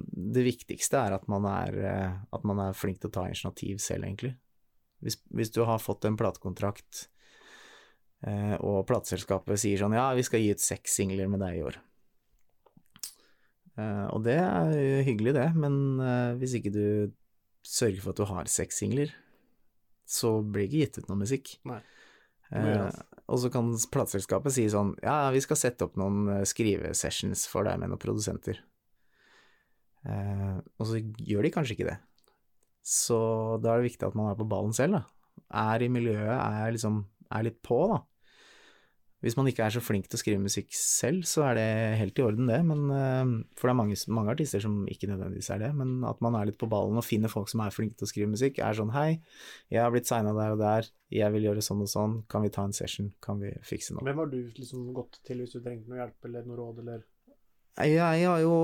det 0.10 0.44
viktigste 0.46 0.98
er 0.98 1.14
at 1.14 1.28
man 1.30 1.46
er, 1.46 1.78
at 2.34 2.44
man 2.46 2.60
er 2.62 2.78
flink 2.78 3.00
til 3.02 3.10
å 3.10 3.14
ta 3.14 3.28
initiativ 3.28 3.78
selv, 3.82 4.06
egentlig. 4.06 4.36
Hvis, 5.02 5.18
hvis 5.30 5.54
du 5.54 5.64
har 5.66 5.82
fått 5.82 6.06
en 6.06 6.18
platekontrakt, 6.18 7.08
og 8.62 8.86
plateselskapet 8.86 9.58
sier 9.58 9.82
sånn 9.82 9.98
ja, 9.98 10.12
vi 10.14 10.22
skal 10.22 10.44
gi 10.44 10.52
ut 10.54 10.62
seks 10.62 11.00
singler 11.00 11.30
med 11.30 11.42
deg 11.42 11.58
i 11.58 11.64
år. 11.66 11.80
Eh, 13.80 14.08
og 14.12 14.24
det 14.28 14.38
er 14.42 14.76
jo 14.76 15.02
hyggelig, 15.08 15.36
det, 15.38 15.48
men 15.56 15.76
eh, 16.04 16.34
hvis 16.42 16.58
ikke 16.60 16.74
du 16.76 16.86
sørger 17.68 18.02
for 18.04 18.12
at 18.12 18.22
du 18.22 18.28
har 18.32 18.52
seks 18.52 18.82
singler, 18.82 19.14
så 20.10 20.40
blir 20.44 20.66
det 20.66 20.72
ikke 20.72 20.86
gitt 20.86 21.02
ut 21.02 21.12
noe 21.12 21.22
musikk. 21.22 21.54
Nei, 21.70 21.80
Eh, 22.52 22.90
og 23.32 23.40
så 23.40 23.50
kan 23.52 23.72
plateselskapet 23.94 24.52
si 24.52 24.66
sånn 24.72 24.92
ja, 25.00 25.30
vi 25.32 25.40
skal 25.44 25.60
sette 25.60 25.88
opp 25.88 25.96
noen 26.00 26.26
eh, 26.34 26.48
skrivesessions 26.48 27.46
for 27.48 27.68
deg 27.68 27.80
med 27.80 27.94
noen 27.94 28.02
produsenter. 28.02 28.60
Eh, 30.04 30.58
og 30.60 30.90
så 30.90 31.00
gjør 31.00 31.48
de 31.48 31.54
kanskje 31.56 31.78
ikke 31.78 31.90
det. 31.94 31.98
Så 32.84 33.22
da 33.64 33.72
er 33.72 33.82
det 33.82 33.92
viktig 33.92 34.10
at 34.10 34.18
man 34.18 34.32
er 34.32 34.40
på 34.40 34.50
ballen 34.52 34.76
selv, 34.76 35.00
da. 35.00 35.04
Er 35.62 35.84
i 35.86 35.92
miljøet, 35.92 36.34
er 36.34 36.76
liksom 36.76 37.04
er 37.32 37.48
litt 37.48 37.62
på, 37.64 37.78
da. 37.94 38.02
Hvis 39.22 39.36
man 39.38 39.46
ikke 39.50 39.68
er 39.68 39.74
så 39.76 39.82
flink 39.84 40.08
til 40.10 40.18
å 40.18 40.22
skrive 40.22 40.42
musikk 40.42 40.72
selv, 40.74 41.26
så 41.30 41.44
er 41.52 41.58
det 41.60 41.66
helt 42.00 42.18
i 42.18 42.24
orden, 42.26 42.50
det. 42.50 42.58
Men, 42.66 42.82
eh, 42.90 43.34
for 43.54 43.70
det 43.70 43.74
er 43.74 43.78
mange, 43.78 43.98
mange 44.10 44.34
artister 44.34 44.64
som 44.64 44.80
ikke 44.90 45.12
nødvendigvis 45.12 45.52
er 45.54 45.62
det. 45.62 45.70
Men 45.78 46.04
at 46.10 46.22
man 46.26 46.36
er 46.40 46.50
litt 46.50 46.58
på 46.62 46.70
ballen 46.72 46.98
og 46.98 47.06
finner 47.06 47.30
folk 47.30 47.52
som 47.52 47.62
er 47.62 47.76
flinke 47.76 48.00
til 48.00 48.10
å 48.10 48.12
skrive 48.12 48.34
musikk, 48.34 48.60
er 48.60 48.78
sånn 48.78 48.94
hei, 48.96 49.22
jeg 49.70 49.84
har 49.84 49.94
blitt 49.94 50.10
signa 50.10 50.34
der 50.34 50.58
og 50.58 50.62
der, 50.64 50.90
jeg 51.14 51.36
vil 51.36 51.48
gjøre 51.50 51.66
sånn 51.66 51.86
og 51.86 51.92
sånn, 51.92 52.20
kan 52.32 52.42
vi 52.42 52.50
ta 52.50 52.66
en 52.66 52.74
session, 52.74 53.14
kan 53.22 53.40
vi 53.40 53.54
fikse 53.62 53.94
noe? 53.94 54.06
Hvem 54.10 54.24
har 54.24 54.34
du 54.34 54.40
liksom 54.58 54.92
gått 54.98 55.22
til 55.28 55.44
hvis 55.44 55.54
du 55.54 55.62
trengte 55.62 55.92
noe 55.92 56.02
hjelp 56.02 56.30
eller 56.30 56.48
noe 56.50 56.62
råd, 56.62 56.86
eller 56.86 57.06
Jeg 57.78 58.26
har 58.28 58.40
jo 58.42 58.56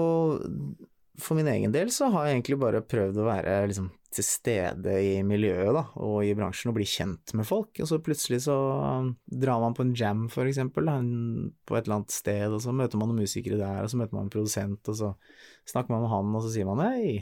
For 1.17 1.37
min 1.37 1.47
egen 1.49 1.73
del 1.73 1.89
så 1.93 2.11
har 2.13 2.27
jeg 2.27 2.37
egentlig 2.37 2.59
bare 2.61 2.83
prøvd 2.85 3.17
å 3.17 3.25
være 3.25 3.53
liksom 3.71 3.87
til 4.13 4.25
stede 4.25 4.93
i 5.03 5.15
miljøet, 5.25 5.71
da, 5.75 5.83
og 6.01 6.21
i 6.25 6.33
bransjen, 6.37 6.71
og 6.71 6.77
bli 6.77 6.85
kjent 6.87 7.33
med 7.37 7.47
folk. 7.47 7.73
Og 7.83 7.89
så 7.89 7.99
plutselig 8.03 8.43
så 8.45 8.55
um, 8.55 9.11
drar 9.25 9.61
man 9.61 9.75
på 9.77 9.83
en 9.85 9.95
jam, 9.97 10.25
for 10.31 10.49
eksempel, 10.49 10.87
da, 10.87 10.97
på 11.67 11.77
et 11.77 11.87
eller 11.87 11.99
annet 11.99 12.15
sted, 12.15 12.45
og 12.53 12.61
så 12.63 12.73
møter 12.75 13.01
man 13.01 13.11
noen 13.11 13.25
musikere 13.25 13.59
der, 13.59 13.83
og 13.83 13.91
så 13.91 13.99
møter 13.99 14.17
man 14.17 14.27
en 14.27 14.33
produsent, 14.33 14.81
og 14.89 14.99
så 14.99 15.11
snakker 15.69 15.93
man 15.93 16.05
med 16.05 16.13
han, 16.13 16.35
og 16.37 16.45
så 16.45 16.53
sier 16.53 16.69
man 16.69 16.83
hei. 16.85 17.17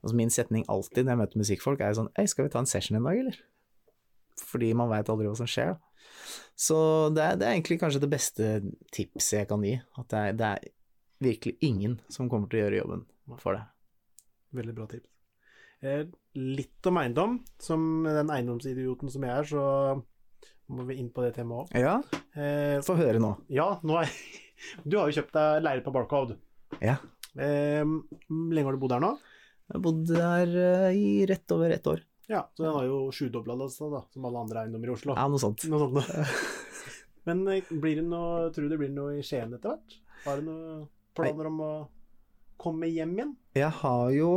Altså 0.00 0.18
min 0.18 0.32
setning 0.32 0.66
alltid 0.72 1.04
når 1.04 1.14
jeg 1.14 1.22
møter 1.22 1.42
musikkfolk, 1.42 1.82
er 1.82 1.92
jo 1.92 2.00
sånn 2.02 2.12
hei, 2.18 2.26
skal 2.30 2.48
vi 2.48 2.54
ta 2.54 2.62
en 2.62 2.70
session 2.70 2.98
en 2.98 3.08
dag, 3.08 3.20
eller? 3.24 3.40
Fordi 4.44 4.74
man 4.78 4.90
veit 4.90 5.10
aldri 5.10 5.30
hva 5.30 5.38
som 5.38 5.50
skjer, 5.50 5.74
da. 5.74 5.90
Så 6.58 6.76
det 7.14 7.22
er, 7.24 7.38
det 7.40 7.46
er 7.46 7.56
egentlig 7.56 7.80
kanskje 7.82 8.02
det 8.04 8.12
beste 8.12 8.52
tipset 8.94 9.40
jeg 9.42 9.48
kan 9.50 9.64
gi. 9.66 9.74
At 9.98 10.06
det 10.12 10.20
er, 10.20 10.36
det 10.38 10.50
er 10.52 10.70
virkelig 11.24 11.56
ingen 11.66 11.98
som 12.12 12.30
kommer 12.30 12.50
til 12.50 12.60
å 12.60 12.64
gjøre 12.64 12.80
jobben 12.80 13.04
for 13.40 13.56
det. 13.58 13.64
Veldig 14.54 14.74
bra 14.76 14.86
tips. 14.90 15.10
Eh, 15.84 16.04
litt 16.40 16.86
om 16.88 16.98
eiendom. 17.00 17.38
Som 17.60 18.04
den 18.06 18.30
eiendomsidioten 18.32 19.10
som 19.12 19.24
jeg 19.26 19.34
er, 19.42 19.48
så 19.48 19.64
må 20.74 20.86
vi 20.88 20.96
inn 21.02 21.10
på 21.12 21.24
det 21.24 21.34
temaet 21.38 21.72
òg. 21.72 21.80
Ja, 21.80 21.98
Eh, 22.34 22.80
få 22.82 22.96
høre 22.98 23.20
nå. 23.22 23.28
ja, 23.54 23.78
nå 23.86 23.94
er 24.00 24.08
Du 24.90 24.96
har 24.98 25.06
jo 25.06 25.14
kjøpt 25.20 25.36
deg 25.36 25.60
leilighet 25.62 25.84
på 25.86 25.92
Barcode. 25.94 26.34
Ja. 26.82 26.96
Eh, 27.38 27.84
lenge 27.84 28.64
har 28.66 28.74
du 28.74 28.80
bodd 28.82 28.94
her 28.96 29.04
nå? 29.04 29.12
Jeg 29.68 29.76
har 29.76 29.82
bodd 29.84 30.00
der 30.08 30.56
eh, 30.64 30.96
i 30.98 31.12
rett 31.30 31.54
over 31.54 31.70
ett 31.70 31.86
år. 31.86 32.02
Ja, 32.26 32.40
så 32.56 32.64
den 32.64 32.74
har 32.74 32.88
jo 32.88 32.98
sjudobla 33.14 33.54
altså, 33.54 33.86
da, 33.92 34.00
som 34.10 34.26
alle 34.26 34.40
andre 34.42 34.64
eiendommer 34.64 34.90
i 34.90 34.94
Oslo. 34.96 35.14
Ja, 35.14 35.28
noe 35.30 35.38
sånt. 35.38 35.62
Noe 35.70 35.84
sånt. 35.84 36.10
Men 37.28 37.44
blir 37.46 38.00
det 38.00 38.06
noe, 38.08 38.48
tror 38.50 38.66
du 38.66 38.74
det 38.74 38.80
blir 38.82 38.90
noe 38.96 39.14
i 39.20 39.22
Skien 39.24 39.54
etter 39.54 39.76
hvert? 39.76 39.94
Har 40.24 40.40
du 40.42 40.48
noen 40.50 40.82
planer 41.14 41.50
om 41.52 41.60
å 41.62 41.70
komme 42.60 42.88
hjem 42.90 43.12
igjen? 43.18 43.32
Jeg 43.54 43.70
har 43.80 44.08
jo 44.14 44.30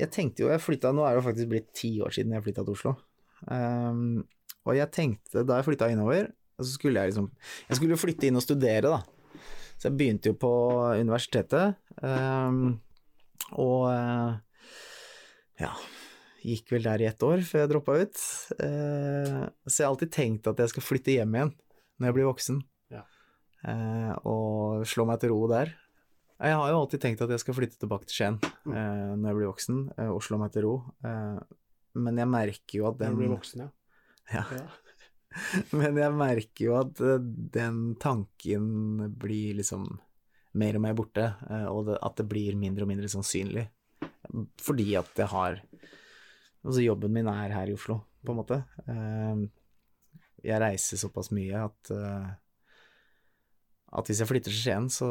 Jeg 0.00 0.10
tenkte 0.14 0.44
jo 0.44 0.48
jeg 0.48 0.62
flytta 0.64 0.92
Nå 0.96 1.04
er 1.04 1.14
det 1.16 1.20
jo 1.22 1.26
faktisk 1.28 1.48
blitt 1.50 1.66
ti 1.76 1.90
år 2.00 2.14
siden 2.14 2.32
jeg 2.36 2.44
flytta 2.46 2.64
til 2.64 2.76
Oslo. 2.76 2.94
Um, 3.50 4.24
Og 4.66 4.74
jeg 4.78 4.90
tenkte, 4.90 5.44
da 5.46 5.58
jeg 5.60 5.66
flytta 5.68 5.90
innover, 5.92 6.30
så 6.58 6.70
skulle 6.72 6.98
jeg 7.02 7.12
liksom 7.12 7.28
Jeg 7.68 7.76
skulle 7.78 7.94
jo 7.96 8.00
flytte 8.00 8.26
inn 8.30 8.38
og 8.40 8.42
studere, 8.46 8.88
da. 8.96 9.02
Så 9.76 9.90
jeg 9.90 9.96
begynte 10.00 10.30
jo 10.32 10.38
på 10.40 10.50
universitetet, 10.96 11.76
um, 12.00 12.78
og 13.60 13.82
uh, 13.92 14.38
ja 15.60 15.72
Gikk 16.46 16.70
vel 16.72 16.84
der 16.86 17.02
i 17.02 17.08
ett 17.10 17.22
år 17.26 17.40
før 17.42 17.64
jeg 17.64 17.70
droppa 17.72 17.94
ut. 18.00 18.20
Uh, 18.60 19.44
så 19.66 19.80
jeg 19.80 19.84
har 19.84 19.90
alltid 19.92 20.12
tenkt 20.14 20.46
at 20.48 20.60
jeg 20.62 20.70
skal 20.72 20.84
flytte 20.86 21.16
hjem 21.16 21.34
igjen 21.34 21.50
når 21.98 22.06
jeg 22.10 22.14
blir 22.18 22.28
voksen, 22.28 22.58
Ja. 22.94 23.02
uh, 23.66 24.12
og 24.28 24.84
slå 24.88 25.06
meg 25.08 25.18
til 25.22 25.32
ro 25.32 25.46
der. 25.50 25.72
Jeg 26.36 26.52
har 26.52 26.68
jo 26.68 26.80
alltid 26.82 27.00
tenkt 27.00 27.22
at 27.24 27.30
jeg 27.32 27.40
skal 27.40 27.56
flytte 27.56 27.78
tilbake 27.80 28.08
til 28.08 28.16
Skien 28.18 28.40
Mm. 28.66 28.72
uh, 28.74 29.12
når 29.16 29.28
jeg 29.30 29.36
blir 29.38 29.48
voksen, 29.48 29.78
Eh, 29.96 30.10
og 30.10 30.22
slå 30.24 30.38
meg 30.40 30.52
til 30.52 30.66
ro. 30.66 30.74
Eh, 31.06 31.38
men 31.96 32.18
jeg 32.18 32.28
merker 32.28 32.78
jo 32.80 32.88
at 32.90 32.98
Når 33.00 33.14
du 33.14 33.20
blir 33.22 33.32
voksen, 33.32 33.62
ja. 33.62 34.42
ja. 34.50 34.66
Men 35.78 35.96
jeg 35.96 36.12
merker 36.16 36.64
jo 36.64 36.74
at 36.80 37.00
uh, 37.00 37.16
den 37.20 37.94
tanken 38.00 39.14
blir 39.16 39.56
liksom 39.56 39.86
mer 40.56 40.76
og 40.76 40.82
mer 40.84 40.94
borte, 40.96 41.26
uh, 41.48 41.68
og 41.72 41.86
det, 41.88 41.98
at 42.02 42.16
det 42.20 42.28
blir 42.28 42.56
mindre 42.56 42.84
og 42.84 42.90
mindre 42.90 43.08
sannsynlig. 43.08 43.66
Fordi 44.60 44.94
at 44.96 45.12
jeg 45.16 45.28
har 45.32 45.62
Altså, 46.66 46.80
jobben 46.82 47.12
min 47.14 47.28
er 47.30 47.52
her 47.54 47.68
i 47.70 47.74
Oslo, 47.76 48.00
på 48.26 48.32
en 48.32 48.38
måte. 48.40 48.56
Uh, 48.88 49.46
jeg 50.42 50.58
reiser 50.60 50.98
såpass 50.98 51.30
mye 51.30 51.60
at 51.68 51.90
at 53.96 54.08
hvis 54.10 54.20
jeg 54.20 54.28
flytter 54.28 54.52
til 54.52 54.60
Skien, 54.60 54.88
så 54.92 55.08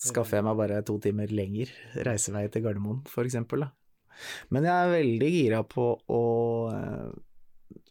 skaffer 0.00 0.38
jeg 0.38 0.46
meg 0.46 0.56
bare 0.58 0.80
to 0.86 0.96
timer 1.04 1.28
lenger 1.34 1.70
reisevei 2.06 2.46
til 2.52 2.64
Gardermoen, 2.64 3.02
for 3.10 3.28
eksempel. 3.28 3.66
Da. 3.66 3.72
Men 4.54 4.66
jeg 4.66 4.74
er 4.74 4.94
veldig 4.94 5.30
gira 5.34 5.62
på 5.68 5.88
å 6.08 6.22
eh, 6.72 7.82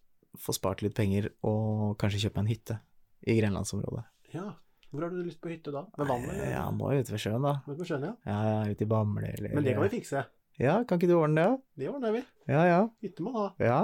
få 0.42 0.56
spart 0.58 0.82
litt 0.86 0.96
penger 0.98 1.30
og 1.48 1.98
kanskje 2.02 2.24
kjøpe 2.26 2.42
en 2.44 2.50
hytte 2.52 2.80
i 3.28 3.38
grenlandsområdet. 3.42 4.08
ja. 4.38 4.54
Hvor 4.88 5.04
har 5.04 5.12
du 5.12 5.18
lyst 5.20 5.42
på 5.44 5.50
hytte 5.52 5.68
da? 5.76 5.82
Med 6.00 6.08
vannet? 6.08 6.38
Ja, 6.48 6.62
må 6.72 6.94
jo 6.96 7.02
ute 7.04 7.12
ved 7.12 7.20
sjøen, 7.20 7.44
da. 7.44 7.58
Ute 7.68 7.76
på 7.82 7.88
sjøen, 7.90 8.06
ja. 8.08 8.14
Ja, 8.24 8.38
ja, 8.48 8.72
ute 8.72 8.86
i 8.86 8.88
Bamble 8.88 9.34
eller 9.34 9.52
Men 9.58 9.66
det 9.66 9.74
kan 9.76 9.84
vi 9.84 9.90
fikse. 9.98 10.22
Ja, 10.64 10.78
kan 10.88 11.02
ikke 11.02 11.10
du 11.12 11.18
ordne 11.18 11.44
det? 11.44 11.48
da? 11.52 11.82
Det 11.84 11.90
ordner 11.92 12.14
vi. 12.16 12.22
Ja, 12.48 12.62
ja. 12.70 12.78
Hytte 13.04 13.26
må 13.26 13.34
ha. 13.36 13.50
Ja. 13.60 13.82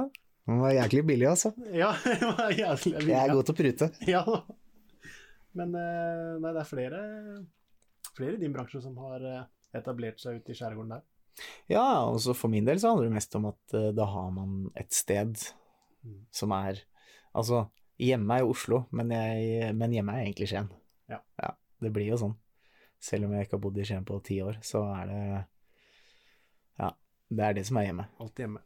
Den 0.48 0.62
var 0.64 0.72
jæklig 0.78 1.04
billig, 1.12 1.28
altså. 1.34 1.52
Ja, 1.76 1.92
den 2.08 2.24
var 2.40 2.56
jævlig 2.56 2.94
Jeg 3.04 3.20
er 3.20 3.34
god 3.36 3.44
til 3.50 3.54
å 3.54 3.58
prute. 3.60 3.90
Ja. 4.08 4.24
Men 5.58 5.76
eh, 5.78 6.38
nei, 6.42 6.52
det 6.56 6.62
er 6.64 6.70
flere, 6.70 7.02
flere 8.18 8.38
i 8.38 8.42
din 8.42 8.54
bransje 8.56 8.82
som 8.82 8.96
har 9.04 9.26
eh, 9.30 9.44
etablert 9.78 10.22
seg 10.22 10.40
ute 10.42 10.54
i 10.54 10.58
skjærgården 10.58 10.96
der. 10.96 11.04
Ja, 11.72 11.84
og 12.06 12.20
for 12.38 12.52
min 12.54 12.66
del 12.66 12.78
så 12.82 12.92
handler 12.92 13.10
det 13.10 13.18
mest 13.18 13.36
om 13.40 13.48
at 13.50 13.76
eh, 13.78 13.92
da 13.98 14.06
har 14.10 14.32
man 14.36 14.70
et 14.80 14.94
sted 14.94 15.38
Mm. 16.04 16.26
som 16.36 16.52
er 16.52 16.82
Altså, 17.34 17.62
hjemme 17.96 18.36
er 18.36 18.42
jo 18.44 18.50
Oslo, 18.52 18.82
men, 18.92 19.10
jeg, 19.16 19.70
men 19.74 19.94
hjemme 19.96 20.14
er 20.18 20.26
egentlig 20.26 20.50
Skien. 20.52 20.68
Ja. 21.08 21.22
Det 21.80 21.92
blir 21.96 22.10
jo 22.12 22.18
sånn. 22.20 22.34
Selv 23.00 23.26
om 23.26 23.32
jeg 23.34 23.48
ikke 23.48 23.56
har 23.56 23.62
bodd 23.64 23.80
i 23.80 23.86
Skien 23.88 24.04
på 24.06 24.18
ti 24.28 24.42
år, 24.44 24.60
så 24.68 24.84
er 24.94 25.08
det 25.08 25.22
Ja, 26.84 26.92
det 27.32 27.48
er 27.48 27.56
det 27.58 27.64
som 27.70 27.80
er 27.80 27.88
hjemme. 27.88 28.06
Alltid 28.20 28.44
hjemme. 28.46 28.62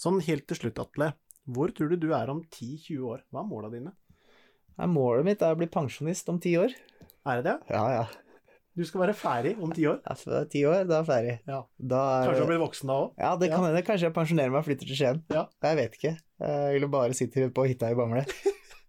Sånn 0.00 0.18
helt 0.26 0.48
til 0.48 0.58
slutt, 0.62 0.80
Atle. 0.82 1.12
Hvor 1.44 1.70
tror 1.76 1.92
du 1.92 1.96
du 2.00 2.08
er 2.16 2.32
om 2.32 2.40
10-20 2.42 3.04
år? 3.06 3.22
Hva 3.30 3.44
er 3.44 3.48
måla 3.52 3.70
dine? 3.76 3.92
Målet 4.86 5.26
mitt 5.26 5.42
er 5.42 5.56
å 5.56 5.58
bli 5.58 5.66
pensjonist 5.66 6.28
om 6.30 6.38
ti 6.42 6.54
år. 6.60 6.74
Er 7.26 7.40
det 7.40 7.50
det? 7.50 7.56
Ja, 7.74 7.84
ja. 7.96 8.06
Du 8.78 8.84
skal 8.86 9.02
være 9.02 9.14
ferdig 9.18 9.56
om 9.58 9.72
ti 9.74 9.88
år? 9.90 9.96
Altså, 10.06 10.44
ti 10.50 10.60
år, 10.68 10.84
da 10.86 11.00
er 11.00 11.02
jeg 11.02 11.08
ferdig. 11.08 11.32
Ja. 11.50 11.58
Da 11.90 12.02
er 12.20 12.28
Kanskje 12.28 12.44
du 12.44 12.50
blir 12.52 12.60
voksen 12.62 12.92
da 12.92 12.98
òg? 13.02 13.08
Ja, 13.18 13.32
det 13.40 13.48
kan 13.50 13.64
hende. 13.66 13.82
Kanskje 13.82 14.06
jeg 14.06 14.14
pensjonerer 14.14 14.52
meg 14.54 14.60
og 14.60 14.68
flytter 14.68 14.86
til 14.86 15.00
Skien. 15.00 15.18
Ja. 15.34 15.42
Jeg 15.66 15.78
vet 15.80 15.96
ikke. 15.98 16.12
Jeg 16.44 16.76
ville 16.76 16.90
bare 16.92 17.16
sitte 17.18 17.48
på 17.56 17.64
hytta 17.66 17.90
i 17.90 17.96
Bamble. 17.98 18.22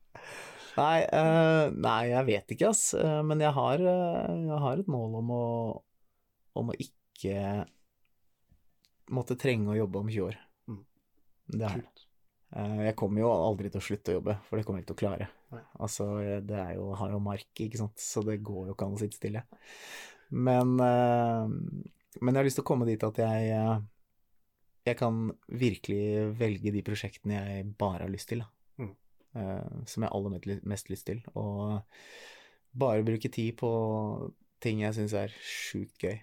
nei, 0.83 0.99
uh, 1.09 1.73
nei, 1.73 2.03
jeg 2.11 2.27
vet 2.29 2.53
ikke, 2.53 2.69
ass. 2.69 2.83
Eh, 2.93 3.17
Men 3.25 3.41
jeg 3.41 3.55
har, 3.57 3.81
eh, 3.95 4.35
jeg 4.51 4.61
har 4.67 4.83
et 4.83 4.93
mål 4.93 5.17
om 5.23 5.33
å, 5.33 5.47
om 6.61 6.69
å 6.69 6.77
ikke 6.77 7.65
måtte 9.09 9.39
trenge 9.41 9.73
å 9.73 9.79
jobbe 9.79 10.03
om 10.03 10.13
20 10.13 10.29
år. 10.29 10.37
Mm. 10.69 10.83
Det 11.55 11.65
har 11.65 11.81
jeg. 11.81 12.07
Jeg 12.85 12.97
kommer 12.97 13.25
jo 13.25 13.33
aldri 13.33 13.73
til 13.73 13.81
å 13.81 13.87
slutte 13.89 14.13
å 14.13 14.19
jobbe, 14.19 14.37
for 14.45 14.57
det 14.57 14.69
kommer 14.69 14.81
jeg 14.81 14.85
ikke 14.85 14.93
til 14.93 14.99
å 14.99 15.03
klare. 15.07 15.33
Altså, 15.79 16.05
det 16.45 16.57
er 16.57 16.75
jo, 16.77 16.91
har 16.93 17.09
jo 17.11 17.19
mark, 17.23 17.47
ikke 17.57 17.77
sant, 17.79 17.97
så 17.97 18.21
det 18.25 18.41
går 18.45 18.67
jo 18.69 18.73
ikke 18.75 18.85
an 18.85 18.97
å 18.97 18.99
sitte 19.01 19.17
stille. 19.17 19.41
Men, 20.29 20.75
eh, 20.79 21.47
men 22.21 22.33
jeg 22.33 22.39
har 22.39 22.45
lyst 22.45 22.59
til 22.59 22.65
å 22.65 22.69
komme 22.69 22.85
dit 22.85 23.03
at 23.03 23.17
jeg, 23.17 23.49
eh, 23.55 23.79
jeg 24.85 24.97
kan 24.99 25.31
virkelig 25.49 26.37
velge 26.37 26.71
de 26.75 26.81
prosjektene 26.85 27.39
jeg 27.39 27.65
bare 27.77 28.03
har 28.05 28.13
lyst 28.13 28.29
til. 28.29 28.43
Mm. 28.77 28.95
Eh, 29.35 29.85
Som 29.85 30.03
jeg 30.03 30.09
har 30.09 30.15
aller 30.17 30.61
mest- 30.63 30.89
lyst 30.89 31.05
til. 31.05 31.23
Og 31.35 31.81
bare 32.77 33.03
bruke 33.03 33.31
tid 33.31 33.57
på 33.57 34.31
ting 34.61 34.81
jeg 34.81 34.93
syns 34.93 35.13
er 35.13 35.29
sjukt 35.41 35.97
gøy. 35.97 36.19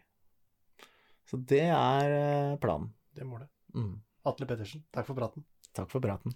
Så 1.27 1.45
det 1.45 1.62
er 1.75 2.57
planen. 2.59 2.93
Det 3.15 3.25
må 3.27 3.39
det. 3.41 3.49
Mm. 3.75 4.01
Atle 4.25 4.47
Pettersen, 4.47 4.85
takk 4.93 5.07
for 5.07 5.15
praten. 5.15 5.45
Takk 5.75 5.91
for 5.91 6.01
praten. 6.01 6.33